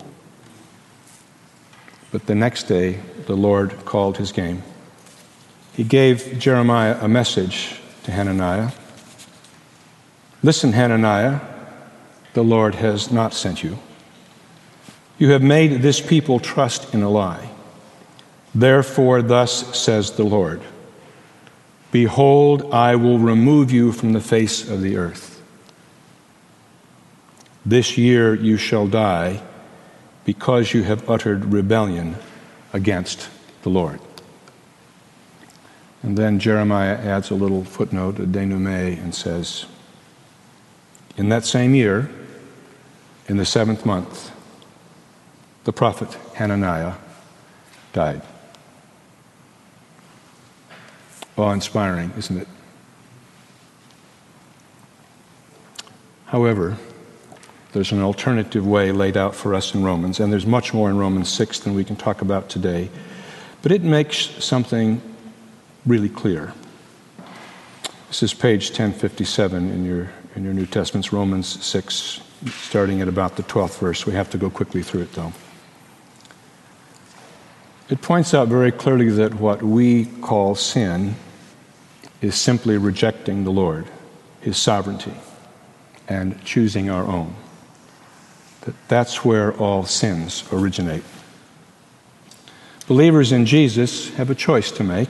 But 2.13 2.27
the 2.27 2.35
next 2.35 2.65
day, 2.65 3.01
the 3.27 3.37
Lord 3.37 3.85
called 3.85 4.19
his 4.19 4.33
game. 4.33 4.63
He 5.73 5.85
gave 5.85 6.39
Jeremiah 6.39 6.97
a 7.01 7.09
message 7.09 7.81
to 8.05 8.13
Hananiah 8.13 8.71
Listen, 10.47 10.75
Hananiah, 10.75 11.41
the 12.35 12.45
Lord 12.45 12.77
has 12.77 13.11
not 13.11 13.35
sent 13.35 13.65
you. 13.65 13.79
You 15.19 15.31
have 15.31 15.43
made 15.43 15.83
this 15.83 16.01
people 16.01 16.39
trust 16.39 16.95
in 16.95 17.03
a 17.03 17.11
lie. 17.11 17.51
Therefore, 18.55 19.23
thus 19.23 19.77
says 19.77 20.13
the 20.13 20.25
Lord 20.25 20.63
Behold, 21.91 22.73
I 22.73 22.95
will 22.95 23.19
remove 23.19 23.73
you 23.73 23.91
from 23.91 24.13
the 24.13 24.21
face 24.21 24.69
of 24.69 24.83
the 24.83 24.97
earth. 24.97 25.43
This 27.65 27.99
year 27.99 28.33
you 28.33 28.57
shall 28.57 28.87
die 28.87 29.43
because 30.27 30.75
you 30.75 30.83
have 30.83 31.09
uttered 31.09 31.45
rebellion 31.47 32.17
against 32.73 33.31
the 33.63 33.71
Lord. 33.71 34.01
And 36.03 36.19
then 36.19 36.41
Jeremiah 36.41 36.97
adds 36.97 37.31
a 37.31 37.35
little 37.35 37.65
footnote, 37.65 38.19
a 38.19 38.27
denouement, 38.27 38.99
and 38.99 39.15
says, 39.15 39.67
In 41.17 41.29
that 41.29 41.45
same 41.45 41.75
year, 41.75 42.11
in 43.29 43.37
the 43.37 43.47
seventh 43.47 43.87
month, 43.87 44.33
the 45.63 45.73
prophet 45.73 46.17
Hananiah 46.35 46.95
died. 47.93 48.21
awe 51.37 51.53
inspiring, 51.53 52.13
isn't 52.17 52.39
it? 52.39 52.49
However, 56.27 56.77
there's 57.77 57.93
an 57.93 58.01
alternative 58.01 58.67
way 58.67 58.91
laid 58.91 59.19
out 59.19 59.35
for 59.35 59.55
us 59.55 59.75
in 59.75 59.85
Romans, 59.85 60.19
and 60.19 60.33
there's 60.33 60.47
much 60.47 60.73
more 60.73 60.89
in 60.89 60.97
Romans 60.97 61.29
6 61.29 61.61
than 61.61 61.75
we 61.75 61.85
can 61.85 61.95
talk 61.95 62.23
about 62.23 62.49
today. 62.49 62.89
But 63.61 63.71
it 63.71 63.83
makes 63.83 64.17
something 64.43 65.03
really 65.85 66.09
clear. 66.09 66.55
This 68.09 68.23
is 68.23 68.33
page 68.33 68.71
1057 68.71 69.71
in 69.71 69.85
your, 69.85 70.11
in 70.35 70.43
your 70.43 70.55
New 70.55 70.65
Testaments, 70.65 71.13
Romans 71.13 71.63
6, 71.63 72.23
starting 72.47 73.03
at 73.03 73.09
about 73.09 73.37
the 73.37 73.43
12th 73.43 73.79
verse. 73.79 74.07
We 74.07 74.15
have 74.15 74.31
to 74.31 74.39
go 74.39 74.49
quickly 74.49 74.83
through 74.83 75.03
it, 75.03 75.13
though. 75.13 75.35
It 77.91 78.01
points 78.01 78.33
out 78.33 78.49
very 78.49 78.73
clearly 78.73 79.11
that 79.11 79.35
what 79.35 79.63
we 79.63 80.07
call 80.23 80.55
sin 80.55 81.15
is 82.23 82.37
simply 82.37 82.79
rejecting 82.79 83.45
the 83.45 83.53
Lord, 83.53 83.85
His 84.41 84.57
sovereignty, 84.57 85.13
and 86.09 86.43
choosing 86.43 86.89
our 86.89 87.05
own. 87.05 87.35
That 88.67 88.75
that's 88.89 89.25
where 89.25 89.55
all 89.55 89.85
sins 89.85 90.45
originate. 90.53 91.05
Believers 92.89 93.33
in 93.33 93.47
Jesus 93.47 94.11
have 94.15 94.29
a 94.29 94.35
choice 94.35 94.71
to 94.73 94.85
make, 94.85 95.09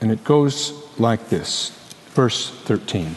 and 0.00 0.12
it 0.12 0.22
goes 0.22 0.72
like 0.98 1.28
this. 1.30 1.70
Verse 2.10 2.50
13. 2.64 3.16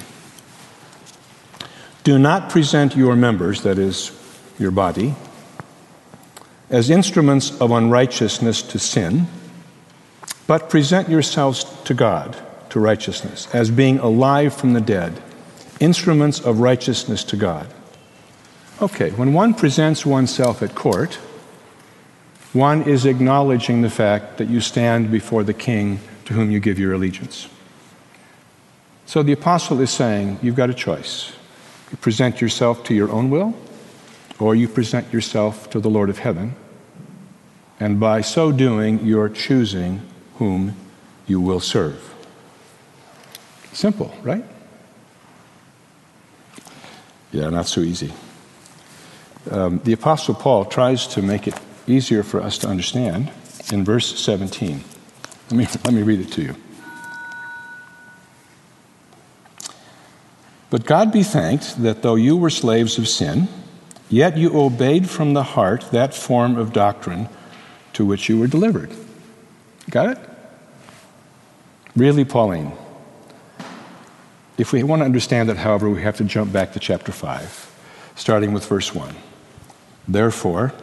Do 2.06 2.18
not 2.18 2.50
present 2.50 2.96
your 2.96 3.16
members, 3.16 3.64
that 3.64 3.78
is, 3.78 4.12
your 4.58 4.72
body, 4.72 5.16
as 6.70 6.90
instruments 6.90 7.60
of 7.60 7.72
unrighteousness 7.72 8.62
to 8.62 8.80
sin, 8.80 9.28
but 10.48 10.70
present 10.70 11.10
yourselves 11.10 11.66
to 11.84 11.94
God, 11.94 12.38
to 12.70 12.80
righteousness, 12.80 13.48
as 13.54 13.70
being 13.70 14.00
alive 14.00 14.54
from 14.54 14.74
the 14.74 14.82
dead, 14.82 15.22
instruments 15.82 16.40
of 16.40 16.60
righteousness 16.60 17.24
to 17.26 17.36
God. 17.36 17.68
Okay, 18.82 19.12
when 19.12 19.34
one 19.34 19.54
presents 19.54 20.06
oneself 20.06 20.62
at 20.62 20.76
court, 20.76 21.16
one 22.52 22.84
is 22.84 23.06
acknowledging 23.06 23.82
the 23.82 23.90
fact 23.90 24.38
that 24.38 24.50
you 24.50 24.60
stand 24.60 25.10
before 25.10 25.44
the 25.44 25.54
king 25.54 26.02
to 26.26 26.34
whom 26.34 26.52
you 26.52 26.60
give 26.60 26.78
your 26.78 26.94
allegiance. 26.94 27.48
So 29.06 29.24
the 29.24 29.32
apostle 29.32 29.80
is 29.80 29.92
saying 29.92 30.40
you've 30.42 30.56
got 30.56 30.70
a 30.70 30.74
choice. 30.74 31.32
You 31.90 31.98
present 31.98 32.42
yourself 32.42 32.84
to 32.86 32.94
your 32.94 33.10
own 33.12 33.30
will, 33.30 33.54
or 34.40 34.56
you 34.56 34.68
present 34.68 35.14
yourself 35.14 35.70
to 35.70 35.80
the 35.80 35.90
Lord 35.90 36.10
of 36.10 36.20
heaven. 36.20 36.56
And 37.80 37.98
by 37.98 38.22
so 38.22 38.52
doing, 38.52 39.06
you're 39.06 39.30
choosing 39.30 40.02
whom 40.36 40.76
you 41.28 41.40
will 41.40 41.62
serve. 41.62 42.14
Simple, 43.72 44.14
right? 44.22 44.44
Yeah, 47.32 47.50
not 47.50 47.68
so 47.68 47.82
easy. 47.82 48.12
Um, 49.50 49.80
the 49.84 49.94
Apostle 49.94 50.34
Paul 50.34 50.66
tries 50.66 51.08
to 51.08 51.22
make 51.22 51.48
it 51.48 51.56
easier 51.88 52.24
for 52.24 52.42
us 52.42 52.58
to 52.60 52.68
understand 52.68 53.32
in 53.72 53.84
verse 53.84 54.20
17. 54.20 54.84
Let 55.52 55.58
me, 55.58 55.68
let 55.84 55.94
me 55.94 56.04
read 56.04 56.22
it 56.22 56.32
to 56.34 56.42
you. 56.42 56.56
But 60.70 60.86
God 60.86 61.12
be 61.12 61.24
thanked 61.24 61.82
that 61.84 62.02
though 62.02 62.16
you 62.16 62.36
were 62.36 62.50
slaves 62.50 62.98
of 62.98 63.08
sin, 63.08 63.48
yet 64.10 64.38
you 64.38 64.60
obeyed 64.60 65.10
from 65.10 65.34
the 65.34 65.44
heart 65.44 65.92
that 65.92 66.14
form 66.14 66.58
of 66.58 66.74
doctrine 66.74 67.30
to 67.94 68.06
which 68.06 68.28
you 68.28 68.40
were 68.40 68.48
delivered. 68.48 68.92
Got 69.90 70.10
it? 70.10 70.18
Really, 71.96 72.26
Pauline. 72.26 72.74
If 74.58 74.74
we 74.74 74.84
want 74.84 75.02
to 75.02 75.06
understand 75.06 75.50
that, 75.50 75.58
however, 75.58 75.90
we 75.90 76.02
have 76.02 76.18
to 76.18 76.24
jump 76.24 76.52
back 76.52 76.74
to 76.74 76.80
chapter 76.80 77.12
5, 77.12 78.12
starting 78.16 78.52
with 78.52 78.66
verse 78.66 78.94
1. 78.94 79.16
Therefore, 80.08 80.74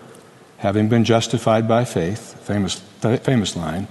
having 0.59 0.89
been 0.89 1.05
justified 1.05 1.67
by 1.69 1.85
faith, 1.85 2.41
famous, 2.47 2.81
famous 3.01 3.57
line, 3.57 3.89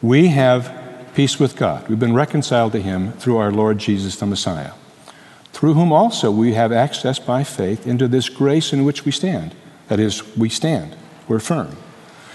we 0.00 0.28
have 0.28 0.78
peace 1.14 1.38
with 1.38 1.56
God. 1.56 1.88
We've 1.88 1.98
been 1.98 2.14
reconciled 2.14 2.72
to 2.72 2.82
Him 2.82 3.12
through 3.12 3.36
our 3.36 3.52
Lord 3.52 3.78
Jesus 3.78 4.16
the 4.16 4.26
Messiah 4.26 4.72
through 5.52 5.74
whom 5.74 5.92
also 5.92 6.30
we 6.30 6.54
have 6.54 6.72
access 6.72 7.18
by 7.18 7.44
faith 7.44 7.86
into 7.86 8.08
this 8.08 8.28
grace 8.28 8.72
in 8.72 8.84
which 8.84 9.04
we 9.04 9.12
stand. 9.12 9.54
That 9.88 10.00
is, 10.00 10.36
we 10.36 10.48
stand, 10.48 10.96
we're 11.28 11.38
firm. 11.38 11.76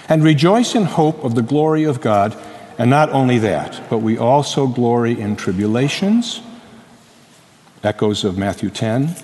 And 0.08 0.24
rejoice 0.24 0.76
in 0.76 0.84
hope 0.84 1.24
of 1.24 1.36
the 1.36 1.42
glory 1.42 1.84
of 1.84 2.00
God. 2.00 2.38
And 2.78 2.90
not 2.90 3.10
only 3.10 3.40
that, 3.40 3.82
but 3.90 4.00
we 4.00 4.18
also 4.18 4.68
glory 4.68 5.20
in 5.20 5.36
tribulations, 5.36 6.42
echoes 7.84 8.24
of 8.24 8.38
Matthew 8.38 8.70
10, 8.70 9.16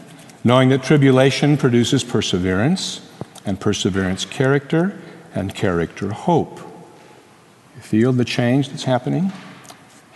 knowing 0.43 0.69
that 0.69 0.83
tribulation 0.83 1.55
produces 1.55 2.03
perseverance, 2.03 3.02
and 3.45 3.59
perseverance, 3.59 4.25
character, 4.25 4.99
and 5.33 5.53
character, 5.53 6.11
hope. 6.11 6.59
You 7.75 7.81
feel 7.81 8.13
the 8.13 8.25
change 8.25 8.69
that's 8.69 8.83
happening? 8.83 9.31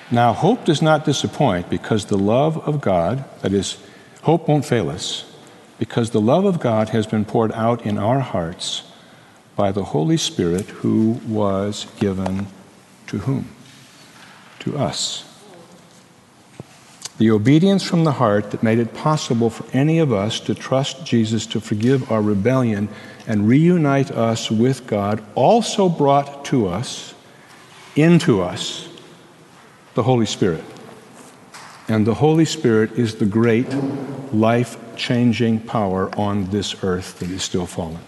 Now, 0.10 0.34
hope 0.34 0.66
does 0.66 0.82
not 0.82 1.06
disappoint 1.06 1.70
because 1.70 2.06
the 2.06 2.18
love 2.18 2.58
of 2.68 2.80
God, 2.80 3.26
that 3.42 3.52
is, 3.52 3.78
hope 4.22 4.48
won't 4.48 4.66
fail 4.66 4.90
us, 4.90 5.30
because 5.78 6.12
the 6.12 6.22
love 6.22 6.46
of 6.46 6.60
God 6.60 6.90
has 6.90 7.06
been 7.06 7.26
poured 7.26 7.52
out 7.52 7.86
in 7.86 7.98
our 7.98 8.20
hearts 8.20 8.84
by 9.56 9.72
the 9.72 9.86
Holy 9.86 10.18
Spirit 10.18 10.68
who 10.68 11.20
was 11.28 11.88
given 12.00 12.48
to 13.08 13.20
whom? 13.20 13.50
To 14.60 14.78
us. 14.78 15.27
The 17.18 17.32
obedience 17.32 17.84
from 17.84 18.04
the 18.04 18.12
heart 18.12 18.52
that 18.52 18.62
made 18.62 18.78
it 18.78 18.94
possible 18.94 19.50
for 19.50 19.66
any 19.76 19.98
of 19.98 20.14
us 20.14 20.40
to 20.42 20.54
trust 20.54 21.04
Jesus 21.04 21.48
to 21.48 21.60
forgive 21.60 22.12
our 22.12 22.22
rebellion 22.22 22.90
and 23.26 23.48
reunite 23.48 24.12
us 24.12 24.52
with 24.52 24.86
God 24.86 25.24
also 25.34 25.90
brought 25.90 26.46
to 26.46 26.68
us, 26.68 27.16
into 27.96 28.42
us, 28.42 28.88
the 29.96 30.04
Holy 30.04 30.28
Spirit. 30.28 30.64
And 31.88 32.06
the 32.06 32.14
Holy 32.14 32.46
Spirit 32.46 32.92
is 32.92 33.16
the 33.16 33.26
great 33.26 33.68
life 34.32 34.78
changing 34.96 35.62
power 35.62 36.14
on 36.20 36.46
this 36.52 36.84
earth 36.84 37.18
that 37.20 37.32
is 37.32 37.42
still 37.42 37.66
fallen. 37.66 38.02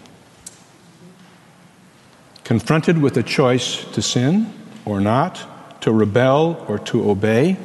Confronted 2.44 3.02
with 3.02 3.18
a 3.18 3.24
choice 3.24 3.86
to 3.94 4.02
sin 4.04 4.54
or 4.86 5.02
not, 5.02 5.82
to 5.82 5.92
rebel 5.92 6.64
or 6.68 6.78
to 6.80 7.10
obey, 7.10 7.58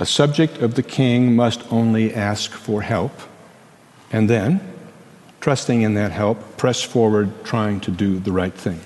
a 0.00 0.06
subject 0.06 0.62
of 0.62 0.74
the 0.74 0.82
king 0.82 1.36
must 1.36 1.62
only 1.70 2.14
ask 2.14 2.52
for 2.52 2.80
help 2.80 3.12
and 4.10 4.28
then, 4.28 4.60
trusting 5.40 5.82
in 5.82 5.94
that 5.94 6.10
help, 6.10 6.56
press 6.56 6.82
forward 6.82 7.44
trying 7.44 7.80
to 7.80 7.90
do 7.90 8.18
the 8.18 8.32
right 8.32 8.54
thing. 8.54 8.80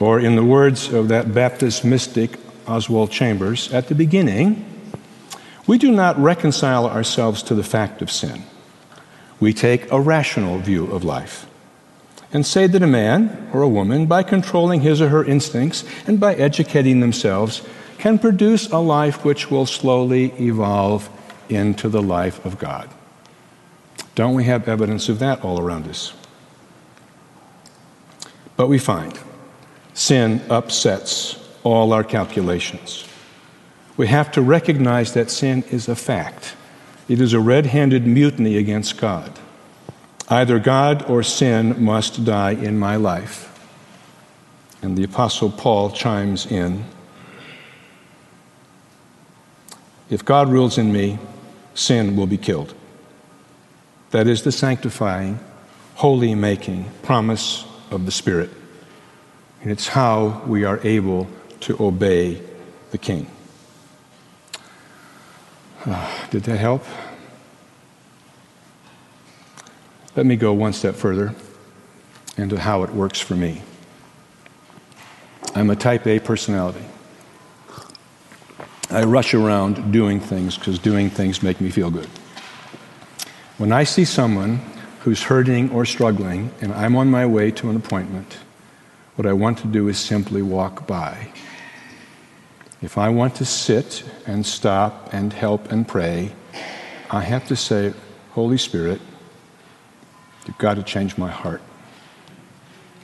Or, 0.00 0.18
in 0.18 0.34
the 0.34 0.44
words 0.44 0.92
of 0.92 1.08
that 1.08 1.32
Baptist 1.32 1.84
mystic 1.84 2.38
Oswald 2.66 3.12
Chambers, 3.12 3.72
at 3.72 3.86
the 3.86 3.94
beginning, 3.94 4.64
we 5.68 5.78
do 5.78 5.92
not 5.92 6.18
reconcile 6.18 6.86
ourselves 6.86 7.42
to 7.44 7.54
the 7.54 7.62
fact 7.62 8.02
of 8.02 8.10
sin. 8.10 8.42
We 9.38 9.52
take 9.52 9.90
a 9.92 10.00
rational 10.00 10.58
view 10.58 10.86
of 10.86 11.04
life 11.04 11.46
and 12.32 12.44
say 12.44 12.66
that 12.66 12.82
a 12.82 12.86
man 12.86 13.48
or 13.52 13.62
a 13.62 13.68
woman, 13.68 14.06
by 14.06 14.24
controlling 14.24 14.80
his 14.80 15.00
or 15.00 15.08
her 15.08 15.24
instincts 15.24 15.84
and 16.06 16.18
by 16.18 16.34
educating 16.34 16.98
themselves, 16.98 17.62
can 18.02 18.18
produce 18.18 18.68
a 18.72 18.78
life 18.78 19.24
which 19.24 19.48
will 19.48 19.64
slowly 19.64 20.32
evolve 20.32 21.08
into 21.48 21.88
the 21.88 22.02
life 22.02 22.44
of 22.44 22.58
God. 22.58 22.90
Don't 24.16 24.34
we 24.34 24.42
have 24.42 24.66
evidence 24.66 25.08
of 25.08 25.20
that 25.20 25.44
all 25.44 25.60
around 25.60 25.86
us? 25.86 26.12
But 28.56 28.66
we 28.66 28.80
find 28.80 29.16
sin 29.94 30.42
upsets 30.50 31.38
all 31.62 31.92
our 31.92 32.02
calculations. 32.02 33.06
We 33.96 34.08
have 34.08 34.32
to 34.32 34.42
recognize 34.42 35.14
that 35.14 35.30
sin 35.30 35.62
is 35.70 35.86
a 35.86 35.94
fact. 35.94 36.56
It 37.08 37.20
is 37.20 37.32
a 37.32 37.38
red 37.38 37.66
handed 37.66 38.04
mutiny 38.04 38.56
against 38.56 39.00
God. 39.00 39.38
Either 40.28 40.58
God 40.58 41.08
or 41.08 41.22
sin 41.22 41.80
must 41.80 42.24
die 42.24 42.54
in 42.54 42.80
my 42.80 42.96
life. 42.96 43.48
And 44.82 44.98
the 44.98 45.04
Apostle 45.04 45.52
Paul 45.52 45.92
chimes 45.92 46.46
in 46.46 46.84
If 50.12 50.26
God 50.26 50.50
rules 50.50 50.76
in 50.76 50.92
me, 50.92 51.18
sin 51.72 52.16
will 52.16 52.26
be 52.26 52.36
killed. 52.36 52.74
That 54.10 54.26
is 54.26 54.42
the 54.42 54.52
sanctifying, 54.52 55.40
holy 55.94 56.34
making 56.34 56.90
promise 57.02 57.64
of 57.90 58.04
the 58.04 58.12
Spirit. 58.12 58.50
And 59.62 59.72
it's 59.72 59.88
how 59.88 60.42
we 60.46 60.64
are 60.64 60.78
able 60.84 61.28
to 61.60 61.82
obey 61.82 62.42
the 62.90 62.98
King. 62.98 63.26
Uh, 65.86 66.28
did 66.28 66.42
that 66.42 66.58
help? 66.58 66.84
Let 70.14 70.26
me 70.26 70.36
go 70.36 70.52
one 70.52 70.74
step 70.74 70.94
further 70.94 71.34
into 72.36 72.60
how 72.60 72.82
it 72.82 72.90
works 72.90 73.18
for 73.18 73.34
me. 73.34 73.62
I'm 75.54 75.70
a 75.70 75.76
type 75.76 76.06
A 76.06 76.18
personality. 76.18 76.84
I 78.92 79.04
rush 79.04 79.32
around 79.32 79.90
doing 79.90 80.20
things 80.20 80.58
because 80.58 80.78
doing 80.78 81.08
things 81.08 81.42
make 81.42 81.62
me 81.62 81.70
feel 81.70 81.90
good. 81.90 82.10
When 83.56 83.72
I 83.72 83.84
see 83.84 84.04
someone 84.04 84.60
who's 85.00 85.22
hurting 85.22 85.70
or 85.70 85.86
struggling 85.86 86.50
and 86.60 86.74
I'm 86.74 86.94
on 86.96 87.10
my 87.10 87.24
way 87.24 87.50
to 87.52 87.70
an 87.70 87.76
appointment, 87.76 88.38
what 89.16 89.24
I 89.24 89.32
want 89.32 89.56
to 89.58 89.66
do 89.66 89.88
is 89.88 89.98
simply 89.98 90.42
walk 90.42 90.86
by. 90.86 91.32
If 92.82 92.98
I 92.98 93.08
want 93.08 93.34
to 93.36 93.46
sit 93.46 94.04
and 94.26 94.44
stop 94.44 95.08
and 95.10 95.32
help 95.32 95.72
and 95.72 95.88
pray, 95.88 96.32
I 97.10 97.22
have 97.22 97.48
to 97.48 97.56
say, 97.56 97.94
Holy 98.32 98.58
Spirit, 98.58 99.00
you've 100.46 100.58
got 100.58 100.74
to 100.74 100.82
change 100.82 101.16
my 101.16 101.30
heart. 101.30 101.62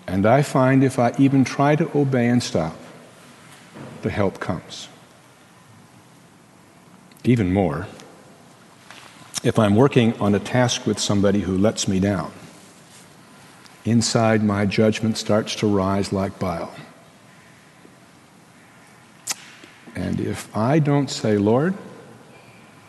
And 0.07 0.27
I 0.27 0.43
find 0.43 0.85
if 0.85 0.99
I 0.99 1.15
even 1.19 1.45
try 1.45 1.77
to 1.77 1.91
obey 1.97 2.29
and 2.29 2.43
stop, 2.43 2.77
the 4.03 4.11
help 4.11 4.39
comes. 4.39 4.89
Even 7.29 7.53
more, 7.53 7.87
if 9.45 9.59
I'm 9.59 9.77
working 9.77 10.19
on 10.19 10.35
a 10.35 10.39
task 10.39 10.87
with 10.87 10.99
somebody 10.99 11.41
who 11.41 11.59
lets 11.59 11.87
me 11.87 12.01
down, 12.01 12.33
inside 13.85 14.43
my 14.43 14.65
judgment 14.65 15.19
starts 15.19 15.55
to 15.57 15.67
rise 15.67 16.11
like 16.11 16.39
bile. 16.39 16.73
And 19.95 20.21
if 20.21 20.57
I 20.57 20.79
don't 20.79 21.11
say, 21.11 21.37
Lord, 21.37 21.75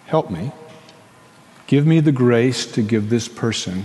help 0.06 0.32
me, 0.32 0.54
give 1.68 1.86
me 1.86 2.00
the 2.00 2.14
grace 2.14 2.66
to 2.72 2.82
give 2.82 3.10
this 3.10 3.28
person 3.28 3.84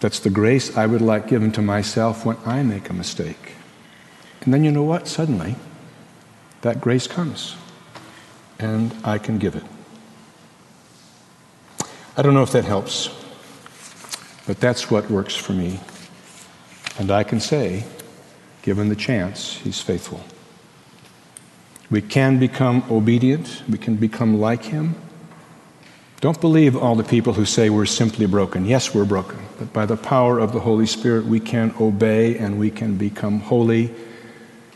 that's 0.00 0.18
the 0.18 0.30
grace 0.30 0.76
I 0.76 0.86
would 0.86 1.02
like 1.02 1.28
given 1.28 1.52
to 1.52 1.62
myself 1.62 2.26
when 2.26 2.36
I 2.44 2.64
make 2.64 2.90
a 2.90 2.94
mistake. 2.94 3.52
And 4.40 4.52
then 4.52 4.64
you 4.64 4.72
know 4.72 4.82
what? 4.82 5.06
Suddenly, 5.06 5.54
that 6.62 6.80
grace 6.80 7.06
comes, 7.06 7.54
and 8.60 8.94
I 9.02 9.18
can 9.18 9.38
give 9.38 9.56
it. 9.56 9.64
I 12.16 12.22
don't 12.22 12.34
know 12.34 12.42
if 12.42 12.52
that 12.52 12.64
helps, 12.64 13.08
but 14.46 14.60
that's 14.60 14.90
what 14.90 15.10
works 15.10 15.34
for 15.34 15.52
me. 15.52 15.80
And 16.98 17.10
I 17.10 17.24
can 17.24 17.40
say, 17.40 17.84
given 18.62 18.90
the 18.90 18.96
chance, 18.96 19.56
He's 19.56 19.80
faithful. 19.80 20.20
We 21.90 22.02
can 22.02 22.38
become 22.38 22.84
obedient, 22.90 23.62
we 23.68 23.78
can 23.78 23.96
become 23.96 24.38
like 24.38 24.64
Him. 24.64 24.94
Don't 26.20 26.40
believe 26.40 26.76
all 26.76 26.94
the 26.94 27.04
people 27.04 27.32
who 27.32 27.46
say 27.46 27.70
we're 27.70 27.86
simply 27.86 28.26
broken. 28.26 28.66
Yes, 28.66 28.94
we're 28.94 29.06
broken, 29.06 29.38
but 29.58 29.72
by 29.72 29.86
the 29.86 29.96
power 29.96 30.38
of 30.38 30.52
the 30.52 30.60
Holy 30.60 30.84
Spirit, 30.84 31.24
we 31.24 31.40
can 31.40 31.74
obey 31.80 32.36
and 32.36 32.58
we 32.58 32.70
can 32.70 32.96
become 32.96 33.40
holy. 33.40 33.94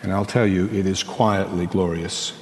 And 0.02 0.10
I'll 0.10 0.24
tell 0.24 0.46
you, 0.46 0.70
it 0.72 0.86
is 0.86 1.02
quietly 1.02 1.66
glorious. 1.66 2.32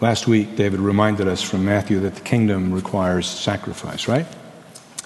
Last 0.00 0.26
week, 0.26 0.56
David 0.56 0.80
reminded 0.80 1.28
us 1.28 1.42
from 1.42 1.66
Matthew 1.66 2.00
that 2.00 2.14
the 2.14 2.22
kingdom 2.22 2.72
requires 2.72 3.28
sacrifice, 3.28 4.08
right? 4.08 4.26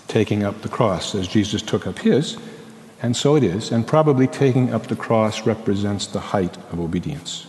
Taking 0.07 0.44
up 0.44 0.62
the 0.62 0.68
cross 0.68 1.16
as 1.16 1.26
Jesus 1.26 1.62
took 1.62 1.85
up 1.88 1.98
his, 1.98 2.37
and 3.02 3.16
so 3.16 3.35
it 3.35 3.42
is, 3.42 3.72
and 3.72 3.85
probably 3.85 4.28
taking 4.28 4.72
up 4.72 4.87
the 4.87 4.94
cross 4.94 5.46
represents 5.46 6.07
the 6.07 6.20
height 6.20 6.57
of 6.70 6.78
obedience. 6.78 7.48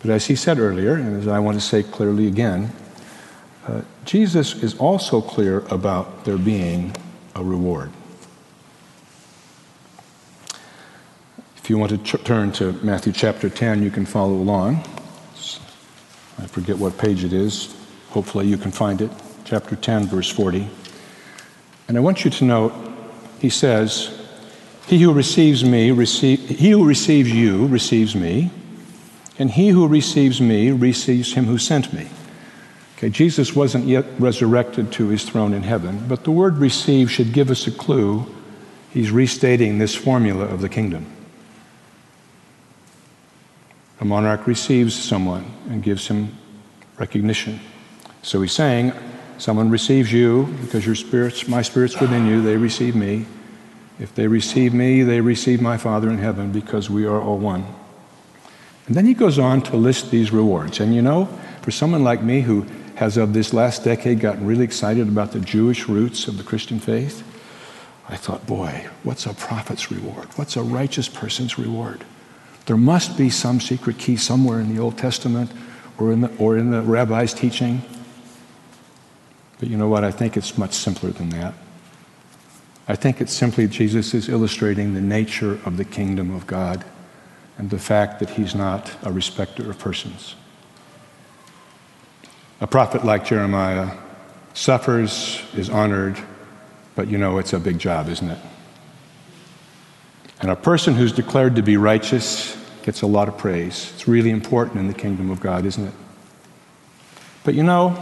But 0.00 0.10
as 0.10 0.26
he 0.26 0.34
said 0.34 0.58
earlier, 0.58 0.94
and 0.94 1.16
as 1.16 1.28
I 1.28 1.38
want 1.38 1.56
to 1.56 1.60
say 1.60 1.84
clearly 1.84 2.26
again, 2.26 2.72
uh, 3.68 3.82
Jesus 4.04 4.60
is 4.60 4.76
also 4.78 5.20
clear 5.20 5.60
about 5.70 6.24
there 6.24 6.36
being 6.36 6.96
a 7.36 7.44
reward. 7.44 7.92
If 11.56 11.70
you 11.70 11.78
want 11.78 11.92
to 11.92 11.98
tr- 11.98 12.16
turn 12.24 12.50
to 12.52 12.72
Matthew 12.82 13.12
chapter 13.12 13.48
10, 13.48 13.84
you 13.84 13.92
can 13.92 14.04
follow 14.04 14.34
along. 14.34 14.84
I 16.38 16.46
forget 16.46 16.78
what 16.78 16.98
page 16.98 17.24
it 17.24 17.32
is. 17.32 17.74
Hopefully, 18.10 18.46
you 18.46 18.56
can 18.56 18.70
find 18.70 19.00
it. 19.00 19.10
Chapter 19.44 19.76
10, 19.76 20.06
verse 20.06 20.28
40. 20.30 20.68
And 21.88 21.96
I 21.96 22.00
want 22.00 22.24
you 22.24 22.30
to 22.30 22.44
note, 22.44 22.72
he 23.40 23.50
says, 23.50 24.20
He 24.86 24.98
who 25.00 25.12
receives 25.12 25.64
me, 25.64 25.90
receive, 25.90 26.40
he 26.48 26.70
who 26.70 26.84
receives 26.84 27.30
you 27.30 27.66
receives 27.66 28.14
me. 28.14 28.50
And 29.38 29.50
he 29.50 29.68
who 29.68 29.88
receives 29.88 30.40
me 30.40 30.70
receives 30.70 31.34
him 31.34 31.44
who 31.44 31.58
sent 31.58 31.92
me. 31.92 32.08
Okay, 32.96 33.10
Jesus 33.10 33.54
wasn't 33.54 33.86
yet 33.86 34.06
resurrected 34.18 34.92
to 34.92 35.08
his 35.08 35.24
throne 35.24 35.52
in 35.52 35.64
heaven, 35.64 36.06
but 36.08 36.24
the 36.24 36.30
word 36.30 36.58
receive 36.58 37.10
should 37.10 37.32
give 37.32 37.50
us 37.50 37.66
a 37.66 37.72
clue. 37.72 38.26
He's 38.90 39.10
restating 39.10 39.78
this 39.78 39.94
formula 39.94 40.44
of 40.44 40.60
the 40.60 40.68
kingdom. 40.68 41.13
A 44.04 44.06
monarch 44.06 44.46
receives 44.46 44.94
someone 44.94 45.50
and 45.70 45.82
gives 45.82 46.08
him 46.08 46.36
recognition. 46.98 47.58
So 48.20 48.42
he's 48.42 48.52
saying, 48.52 48.92
Someone 49.38 49.70
receives 49.70 50.12
you 50.12 50.54
because 50.60 50.84
your 50.84 50.94
spirit's, 50.94 51.48
my 51.48 51.62
spirit's 51.62 51.98
within 51.98 52.26
you, 52.26 52.42
they 52.42 52.58
receive 52.58 52.94
me. 52.94 53.24
If 53.98 54.14
they 54.14 54.26
receive 54.26 54.74
me, 54.74 55.00
they 55.00 55.22
receive 55.22 55.62
my 55.62 55.78
Father 55.78 56.10
in 56.10 56.18
heaven 56.18 56.52
because 56.52 56.90
we 56.90 57.06
are 57.06 57.18
all 57.18 57.38
one. 57.38 57.64
And 58.86 58.94
then 58.94 59.06
he 59.06 59.14
goes 59.14 59.38
on 59.38 59.62
to 59.62 59.76
list 59.78 60.10
these 60.10 60.30
rewards. 60.30 60.80
And 60.80 60.94
you 60.94 61.00
know, 61.00 61.24
for 61.62 61.70
someone 61.70 62.04
like 62.04 62.22
me 62.22 62.42
who 62.42 62.66
has 62.96 63.16
of 63.16 63.32
this 63.32 63.54
last 63.54 63.84
decade 63.84 64.20
gotten 64.20 64.46
really 64.46 64.64
excited 64.64 65.08
about 65.08 65.32
the 65.32 65.40
Jewish 65.40 65.88
roots 65.88 66.28
of 66.28 66.36
the 66.36 66.44
Christian 66.44 66.78
faith, 66.78 67.26
I 68.06 68.16
thought, 68.16 68.46
boy, 68.46 68.86
what's 69.02 69.24
a 69.24 69.32
prophet's 69.32 69.90
reward? 69.90 70.28
What's 70.36 70.56
a 70.56 70.62
righteous 70.62 71.08
person's 71.08 71.58
reward? 71.58 72.04
There 72.66 72.76
must 72.76 73.18
be 73.18 73.30
some 73.30 73.60
secret 73.60 73.98
key 73.98 74.16
somewhere 74.16 74.60
in 74.60 74.74
the 74.74 74.80
Old 74.80 74.96
Testament 74.96 75.50
or 75.98 76.12
in 76.12 76.22
the, 76.22 76.36
or 76.38 76.56
in 76.56 76.70
the 76.70 76.82
rabbi's 76.82 77.34
teaching. 77.34 77.82
But 79.58 79.68
you 79.68 79.76
know 79.76 79.88
what? 79.88 80.04
I 80.04 80.10
think 80.10 80.36
it's 80.36 80.56
much 80.56 80.72
simpler 80.72 81.10
than 81.10 81.28
that. 81.30 81.54
I 82.88 82.96
think 82.96 83.20
it's 83.20 83.32
simply 83.32 83.66
Jesus 83.66 84.12
is 84.14 84.28
illustrating 84.28 84.94
the 84.94 85.00
nature 85.00 85.58
of 85.64 85.76
the 85.76 85.84
kingdom 85.84 86.34
of 86.34 86.46
God 86.46 86.84
and 87.56 87.70
the 87.70 87.78
fact 87.78 88.18
that 88.20 88.30
he's 88.30 88.54
not 88.54 88.94
a 89.02 89.12
respecter 89.12 89.70
of 89.70 89.78
persons. 89.78 90.34
A 92.60 92.66
prophet 92.66 93.04
like 93.04 93.24
Jeremiah 93.24 93.96
suffers, 94.54 95.42
is 95.54 95.68
honored, 95.68 96.16
but 96.94 97.08
you 97.08 97.18
know 97.18 97.38
it's 97.38 97.52
a 97.52 97.58
big 97.58 97.78
job, 97.78 98.08
isn't 98.08 98.30
it? 98.30 98.38
And 100.44 100.50
a 100.50 100.56
person 100.56 100.92
who's 100.92 101.12
declared 101.12 101.56
to 101.56 101.62
be 101.62 101.78
righteous 101.78 102.54
gets 102.82 103.00
a 103.00 103.06
lot 103.06 103.28
of 103.28 103.38
praise. 103.38 103.90
It's 103.94 104.06
really 104.06 104.28
important 104.28 104.76
in 104.76 104.88
the 104.88 104.92
kingdom 104.92 105.30
of 105.30 105.40
God, 105.40 105.64
isn't 105.64 105.86
it? 105.86 105.94
But 107.44 107.54
you 107.54 107.62
know, 107.62 107.96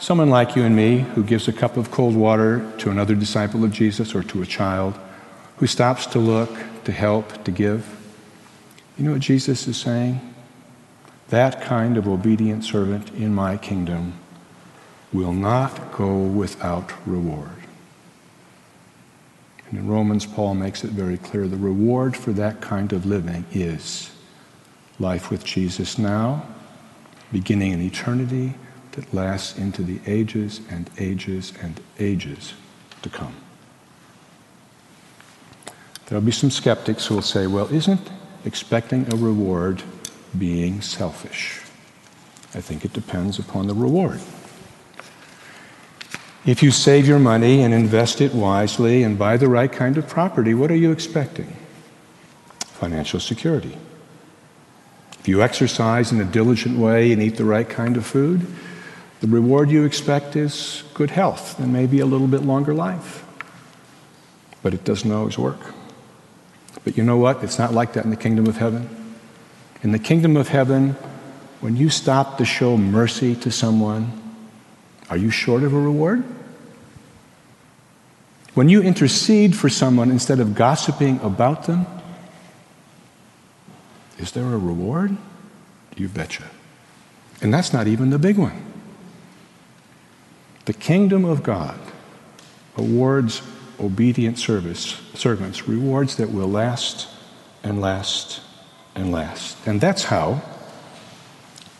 someone 0.00 0.28
like 0.28 0.56
you 0.56 0.64
and 0.64 0.74
me 0.74 0.98
who 1.14 1.22
gives 1.22 1.46
a 1.46 1.52
cup 1.52 1.76
of 1.76 1.92
cold 1.92 2.16
water 2.16 2.68
to 2.78 2.90
another 2.90 3.14
disciple 3.14 3.62
of 3.62 3.70
Jesus 3.70 4.16
or 4.16 4.24
to 4.24 4.42
a 4.42 4.46
child, 4.46 4.98
who 5.58 5.68
stops 5.68 6.06
to 6.06 6.18
look, 6.18 6.50
to 6.82 6.90
help, 6.90 7.44
to 7.44 7.52
give, 7.52 7.86
you 8.98 9.04
know 9.04 9.12
what 9.12 9.20
Jesus 9.20 9.68
is 9.68 9.76
saying? 9.76 10.34
That 11.28 11.60
kind 11.60 11.96
of 11.96 12.08
obedient 12.08 12.64
servant 12.64 13.10
in 13.10 13.32
my 13.32 13.58
kingdom 13.58 14.14
will 15.12 15.32
not 15.32 15.92
go 15.92 16.16
without 16.18 16.92
reward. 17.06 17.55
And 19.70 19.78
in 19.78 19.88
Romans, 19.88 20.26
Paul 20.26 20.54
makes 20.54 20.84
it 20.84 20.90
very 20.90 21.16
clear 21.16 21.48
the 21.48 21.56
reward 21.56 22.16
for 22.16 22.32
that 22.32 22.60
kind 22.60 22.92
of 22.92 23.04
living 23.04 23.44
is 23.52 24.10
life 24.98 25.30
with 25.30 25.44
Jesus 25.44 25.98
now, 25.98 26.46
beginning 27.32 27.72
in 27.72 27.82
eternity 27.82 28.54
that 28.92 29.12
lasts 29.12 29.58
into 29.58 29.82
the 29.82 30.00
ages 30.06 30.60
and 30.70 30.88
ages 30.98 31.52
and 31.60 31.80
ages 31.98 32.54
to 33.02 33.10
come. 33.10 33.34
There'll 36.06 36.24
be 36.24 36.32
some 36.32 36.50
skeptics 36.50 37.06
who 37.06 37.16
will 37.16 37.22
say, 37.22 37.46
well, 37.46 37.66
isn't 37.72 38.10
expecting 38.44 39.12
a 39.12 39.16
reward 39.16 39.82
being 40.38 40.80
selfish? 40.80 41.60
I 42.54 42.60
think 42.60 42.84
it 42.84 42.92
depends 42.92 43.38
upon 43.38 43.66
the 43.66 43.74
reward. 43.74 44.20
If 46.46 46.62
you 46.62 46.70
save 46.70 47.08
your 47.08 47.18
money 47.18 47.62
and 47.62 47.74
invest 47.74 48.20
it 48.20 48.32
wisely 48.32 49.02
and 49.02 49.18
buy 49.18 49.36
the 49.36 49.48
right 49.48 49.70
kind 49.70 49.98
of 49.98 50.06
property, 50.06 50.54
what 50.54 50.70
are 50.70 50.76
you 50.76 50.92
expecting? 50.92 51.56
Financial 52.60 53.18
security. 53.18 53.76
If 55.18 55.26
you 55.26 55.42
exercise 55.42 56.12
in 56.12 56.20
a 56.20 56.24
diligent 56.24 56.78
way 56.78 57.10
and 57.10 57.20
eat 57.20 57.36
the 57.36 57.44
right 57.44 57.68
kind 57.68 57.96
of 57.96 58.06
food, 58.06 58.46
the 59.20 59.26
reward 59.26 59.72
you 59.72 59.82
expect 59.82 60.36
is 60.36 60.84
good 60.94 61.10
health 61.10 61.58
and 61.58 61.72
maybe 61.72 61.98
a 61.98 62.06
little 62.06 62.28
bit 62.28 62.42
longer 62.42 62.74
life. 62.74 63.26
But 64.62 64.72
it 64.72 64.84
doesn't 64.84 65.10
always 65.10 65.36
work. 65.36 65.74
But 66.84 66.96
you 66.96 67.02
know 67.02 67.16
what? 67.16 67.42
It's 67.42 67.58
not 67.58 67.74
like 67.74 67.94
that 67.94 68.04
in 68.04 68.10
the 68.10 68.16
kingdom 68.16 68.46
of 68.46 68.58
heaven. 68.58 68.88
In 69.82 69.90
the 69.90 69.98
kingdom 69.98 70.36
of 70.36 70.46
heaven, 70.46 70.92
when 71.60 71.76
you 71.76 71.90
stop 71.90 72.38
to 72.38 72.44
show 72.44 72.76
mercy 72.76 73.34
to 73.34 73.50
someone, 73.50 74.25
are 75.08 75.16
you 75.16 75.30
short 75.30 75.62
of 75.62 75.72
a 75.72 75.78
reward? 75.78 76.24
When 78.54 78.68
you 78.68 78.82
intercede 78.82 79.54
for 79.54 79.68
someone 79.68 80.10
instead 80.10 80.40
of 80.40 80.54
gossiping 80.54 81.20
about 81.20 81.66
them, 81.66 81.86
Is 84.18 84.32
there 84.32 84.44
a 84.44 84.58
reward? 84.58 85.16
You 85.96 86.08
betcha. 86.08 86.44
And 87.42 87.52
that's 87.52 87.72
not 87.72 87.86
even 87.86 88.10
the 88.10 88.18
big 88.18 88.38
one. 88.38 88.64
The 90.64 90.72
kingdom 90.72 91.24
of 91.24 91.42
God 91.42 91.78
awards 92.76 93.42
obedient 93.78 94.38
service, 94.38 95.00
servants 95.14 95.68
rewards 95.68 96.16
that 96.16 96.30
will 96.30 96.48
last 96.48 97.08
and 97.62 97.80
last 97.80 98.40
and 98.94 99.12
last. 99.12 99.56
And 99.66 99.80
that's 99.80 100.04
how 100.04 100.42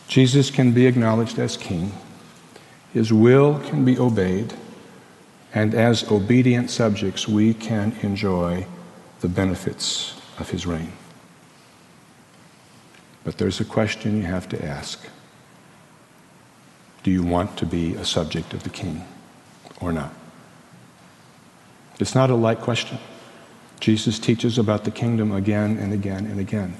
Jesus 0.07 0.51
can 0.51 0.71
be 0.73 0.85
acknowledged 0.85 1.39
as 1.39 1.57
king, 1.57 1.91
his 2.97 3.13
will 3.13 3.59
can 3.59 3.85
be 3.85 3.95
obeyed, 3.99 4.51
and 5.53 5.75
as 5.75 6.09
obedient 6.09 6.71
subjects, 6.71 7.27
we 7.27 7.53
can 7.53 7.95
enjoy 8.01 8.65
the 9.19 9.27
benefits 9.27 10.19
of 10.39 10.49
his 10.49 10.65
reign. 10.65 10.91
But 13.23 13.37
there's 13.37 13.59
a 13.59 13.65
question 13.65 14.17
you 14.17 14.23
have 14.23 14.49
to 14.49 14.65
ask 14.65 14.99
Do 17.03 17.11
you 17.11 17.21
want 17.21 17.55
to 17.57 17.67
be 17.67 17.93
a 17.93 18.03
subject 18.03 18.55
of 18.55 18.63
the 18.63 18.71
king 18.71 19.05
or 19.79 19.91
not? 19.91 20.11
It's 21.99 22.15
not 22.15 22.31
a 22.31 22.35
light 22.35 22.61
question. 22.61 22.97
Jesus 23.79 24.17
teaches 24.17 24.57
about 24.57 24.85
the 24.85 24.91
kingdom 24.91 25.31
again 25.31 25.77
and 25.77 25.93
again 25.93 26.25
and 26.25 26.39
again. 26.39 26.73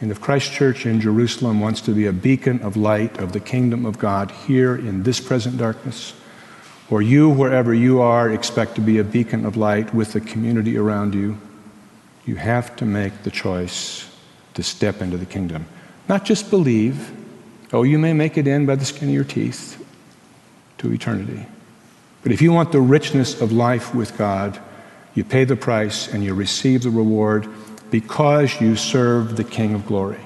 And 0.00 0.10
if 0.10 0.20
Christ 0.20 0.52
Church 0.52 0.86
in 0.86 1.00
Jerusalem 1.00 1.60
wants 1.60 1.82
to 1.82 1.92
be 1.92 2.06
a 2.06 2.12
beacon 2.12 2.60
of 2.62 2.76
light 2.76 3.18
of 3.18 3.32
the 3.32 3.40
kingdom 3.40 3.84
of 3.84 3.98
God 3.98 4.30
here 4.30 4.74
in 4.74 5.02
this 5.02 5.20
present 5.20 5.58
darkness, 5.58 6.14
or 6.88 7.02
you, 7.02 7.28
wherever 7.28 7.74
you 7.74 8.00
are, 8.00 8.30
expect 8.30 8.74
to 8.76 8.80
be 8.80 8.98
a 8.98 9.04
beacon 9.04 9.44
of 9.44 9.56
light 9.56 9.94
with 9.94 10.12
the 10.12 10.20
community 10.20 10.76
around 10.76 11.14
you, 11.14 11.38
you 12.24 12.36
have 12.36 12.74
to 12.76 12.84
make 12.84 13.22
the 13.22 13.30
choice 13.30 14.08
to 14.54 14.62
step 14.62 15.02
into 15.02 15.16
the 15.16 15.26
kingdom. 15.26 15.66
Not 16.08 16.24
just 16.24 16.50
believe, 16.50 17.12
oh, 17.72 17.82
you 17.82 17.98
may 17.98 18.12
make 18.12 18.38
it 18.38 18.48
in 18.48 18.66
by 18.66 18.76
the 18.76 18.84
skin 18.84 19.08
of 19.08 19.14
your 19.14 19.24
teeth 19.24 19.84
to 20.78 20.92
eternity. 20.92 21.46
But 22.22 22.32
if 22.32 22.42
you 22.42 22.52
want 22.52 22.72
the 22.72 22.80
richness 22.80 23.40
of 23.40 23.52
life 23.52 23.94
with 23.94 24.16
God, 24.18 24.58
you 25.14 25.24
pay 25.24 25.44
the 25.44 25.56
price 25.56 26.12
and 26.12 26.24
you 26.24 26.34
receive 26.34 26.82
the 26.82 26.90
reward 26.90 27.46
because 27.90 28.60
you 28.60 28.76
serve 28.76 29.36
the 29.36 29.44
King 29.44 29.74
of 29.74 29.86
glory. 29.86 30.20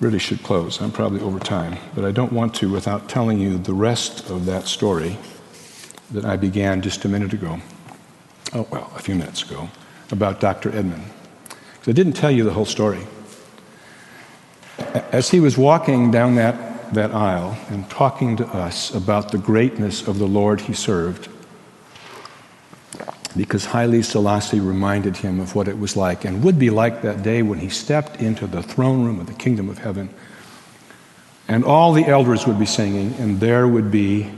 Really 0.00 0.18
should 0.18 0.42
close. 0.42 0.80
I'm 0.80 0.90
probably 0.90 1.20
over 1.20 1.38
time, 1.38 1.76
but 1.94 2.04
I 2.04 2.10
don't 2.10 2.32
want 2.32 2.54
to 2.56 2.70
without 2.70 3.08
telling 3.08 3.38
you 3.38 3.58
the 3.58 3.74
rest 3.74 4.28
of 4.30 4.46
that 4.46 4.66
story 4.66 5.18
that 6.10 6.24
I 6.24 6.36
began 6.36 6.82
just 6.82 7.04
a 7.04 7.08
minute 7.08 7.32
ago. 7.32 7.60
Oh, 8.52 8.66
well, 8.70 8.92
a 8.96 8.98
few 8.98 9.14
minutes 9.14 9.42
ago, 9.42 9.70
about 10.10 10.40
Dr. 10.40 10.70
Edman. 10.70 11.04
Because 11.44 11.88
I 11.88 11.92
didn't 11.92 12.14
tell 12.14 12.30
you 12.30 12.44
the 12.44 12.52
whole 12.52 12.64
story. 12.64 13.06
As 15.10 15.30
he 15.30 15.40
was 15.40 15.56
walking 15.56 16.10
down 16.10 16.34
that 16.34 16.72
that 16.94 17.14
aisle 17.14 17.56
and 17.70 17.88
talking 17.88 18.36
to 18.36 18.46
us 18.48 18.94
about 18.94 19.32
the 19.32 19.38
greatness 19.38 20.06
of 20.06 20.18
the 20.18 20.26
Lord 20.26 20.60
he 20.60 20.74
served 20.74 21.28
because 23.36 23.66
Haile 23.66 24.02
Selassie 24.02 24.60
reminded 24.60 25.16
him 25.16 25.40
of 25.40 25.54
what 25.54 25.68
it 25.68 25.78
was 25.78 25.96
like 25.96 26.24
and 26.24 26.42
would 26.44 26.58
be 26.58 26.70
like 26.70 27.02
that 27.02 27.22
day 27.22 27.42
when 27.42 27.58
he 27.58 27.68
stepped 27.68 28.20
into 28.20 28.46
the 28.46 28.62
throne 28.62 29.04
room 29.04 29.20
of 29.20 29.26
the 29.26 29.34
kingdom 29.34 29.68
of 29.68 29.78
heaven. 29.78 30.10
And 31.48 31.64
all 31.64 31.92
the 31.92 32.06
elders 32.06 32.46
would 32.46 32.58
be 32.58 32.66
singing, 32.66 33.14
and 33.14 33.40
there 33.40 33.66
would 33.66 33.90
be 33.90 34.30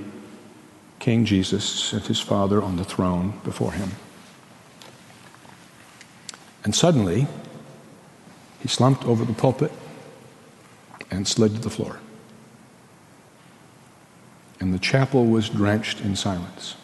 King 0.99 1.24
Jesus 1.24 1.92
and 1.92 2.03
his 2.03 2.20
Father 2.20 2.62
on 2.62 2.76
the 2.76 2.84
throne 2.84 3.40
before 3.45 3.72
him. 3.72 3.90
And 6.64 6.74
suddenly, 6.74 7.26
he 8.61 8.68
slumped 8.68 9.05
over 9.05 9.24
the 9.24 9.34
pulpit 9.34 9.70
and 11.11 11.28
slid 11.28 11.55
to 11.55 11.61
the 11.61 11.70
floor 11.70 12.01
and 14.64 14.72
the 14.72 14.78
chapel 14.78 15.26
was 15.26 15.51
drenched 15.51 16.01
in 16.01 16.16
silence. 16.16 16.76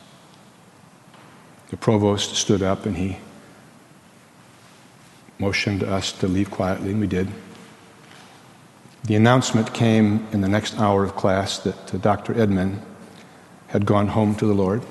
The 1.71 1.77
provost 1.77 2.35
stood 2.35 2.63
up 2.63 2.87
and 2.87 2.97
he 2.97 3.19
motioned 5.39 5.83
us 5.83 6.13
to 6.13 6.29
leave 6.29 6.51
quietly, 6.51 6.91
and 6.91 7.01
we 7.01 7.07
did. 7.07 7.29
The 9.05 9.15
announcement 9.17 9.73
came 9.73 10.27
in 10.33 10.43
the 10.43 10.49
next 10.49 10.79
hour 10.79 11.05
of 11.05 11.17
class 11.17 11.59
that 11.61 11.95
uh, 11.95 11.99
Dr. 11.99 12.35
Edman 12.35 12.81
had 13.69 13.87
gone 13.87 14.09
home 14.09 14.35
to 14.35 14.47
the 14.47 14.53
Lord. 14.53 14.83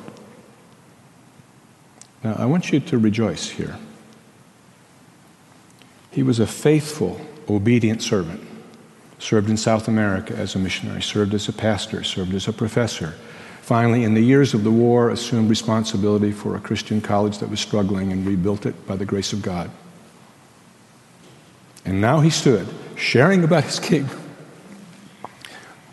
Now, 2.23 2.35
I 2.37 2.45
want 2.45 2.71
you 2.71 2.79
to 2.79 2.97
rejoice 2.97 3.49
here. 3.49 3.77
He 6.11 6.23
was 6.23 6.39
a 6.39 6.47
faithful, 6.47 7.21
obedient 7.47 8.01
servant 8.01 8.41
served 9.19 9.49
in 9.49 9.57
South 9.57 9.87
America 9.87 10.33
as 10.35 10.55
a 10.55 10.59
missionary, 10.59 11.01
served 11.01 11.33
as 11.33 11.47
a 11.47 11.53
pastor, 11.53 12.03
served 12.03 12.33
as 12.33 12.47
a 12.47 12.53
professor. 12.53 13.15
Finally, 13.61 14.03
in 14.03 14.13
the 14.13 14.21
years 14.21 14.53
of 14.53 14.63
the 14.63 14.71
war, 14.71 15.09
assumed 15.09 15.49
responsibility 15.49 16.31
for 16.31 16.55
a 16.55 16.59
Christian 16.59 17.01
college 17.01 17.37
that 17.37 17.49
was 17.49 17.59
struggling 17.59 18.11
and 18.11 18.25
rebuilt 18.25 18.65
it 18.65 18.87
by 18.87 18.95
the 18.95 19.05
grace 19.05 19.31
of 19.31 19.41
God. 19.41 19.69
And 21.85 22.01
now 22.01 22.19
he 22.19 22.29
stood, 22.29 22.67
sharing 22.95 23.43
about 23.43 23.63
his 23.63 23.79
king, 23.79 24.09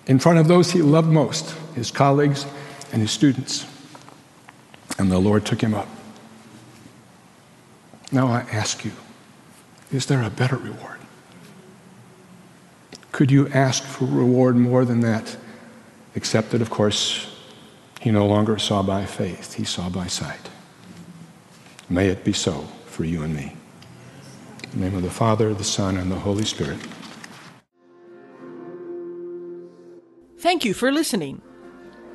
in 0.06 0.18
front 0.18 0.38
of 0.38 0.48
those 0.48 0.72
he 0.72 0.82
loved 0.82 1.08
most, 1.08 1.54
his 1.74 1.90
colleagues 1.90 2.46
and 2.92 3.02
his 3.02 3.10
students. 3.10 3.66
And 4.98 5.10
the 5.10 5.18
Lord 5.18 5.44
took 5.44 5.60
him 5.60 5.74
up. 5.74 5.88
Now 8.12 8.28
I 8.28 8.40
ask 8.52 8.84
you, 8.84 8.92
is 9.92 10.06
there 10.06 10.22
a 10.22 10.30
better 10.30 10.56
reward? 10.56 10.98
Could 13.12 13.30
you 13.30 13.48
ask 13.48 13.82
for 13.82 14.04
reward 14.04 14.56
more 14.56 14.84
than 14.84 15.00
that? 15.00 15.36
Except 16.14 16.50
that, 16.50 16.62
of 16.62 16.70
course, 16.70 17.35
he 18.06 18.12
no 18.12 18.24
longer 18.24 18.56
saw 18.56 18.84
by 18.84 19.04
faith, 19.04 19.54
he 19.54 19.64
saw 19.64 19.90
by 19.90 20.06
sight. 20.06 20.48
May 21.90 22.06
it 22.06 22.22
be 22.22 22.32
so 22.32 22.60
for 22.84 23.02
you 23.02 23.24
and 23.24 23.34
me. 23.34 23.56
In 24.62 24.70
the 24.78 24.86
name 24.86 24.94
of 24.94 25.02
the 25.02 25.10
Father, 25.10 25.52
the 25.52 25.64
Son, 25.64 25.96
and 25.96 26.08
the 26.08 26.20
Holy 26.20 26.44
Spirit. 26.44 26.78
Thank 30.38 30.64
you 30.64 30.72
for 30.72 30.92
listening. 30.92 31.42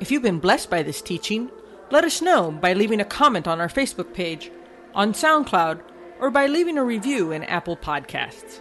If 0.00 0.10
you've 0.10 0.22
been 0.22 0.38
blessed 0.38 0.70
by 0.70 0.82
this 0.82 1.02
teaching, 1.02 1.50
let 1.90 2.04
us 2.04 2.22
know 2.22 2.50
by 2.50 2.72
leaving 2.72 3.02
a 3.02 3.04
comment 3.04 3.46
on 3.46 3.60
our 3.60 3.68
Facebook 3.68 4.14
page, 4.14 4.50
on 4.94 5.12
SoundCloud, 5.12 5.82
or 6.20 6.30
by 6.30 6.46
leaving 6.46 6.78
a 6.78 6.84
review 6.84 7.32
in 7.32 7.44
Apple 7.44 7.76
Podcasts. 7.76 8.60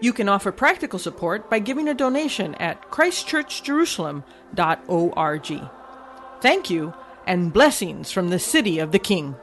You 0.00 0.12
can 0.12 0.28
offer 0.28 0.50
practical 0.50 0.98
support 0.98 1.48
by 1.48 1.60
giving 1.60 1.86
a 1.86 1.94
donation 1.94 2.56
at 2.56 2.90
christchurchjerusalem.org. 2.90 5.70
Thank 6.40 6.70
you, 6.70 6.94
and 7.26 7.52
blessings 7.52 8.10
from 8.10 8.30
the 8.30 8.38
City 8.38 8.78
of 8.78 8.92
the 8.92 8.98
King. 8.98 9.36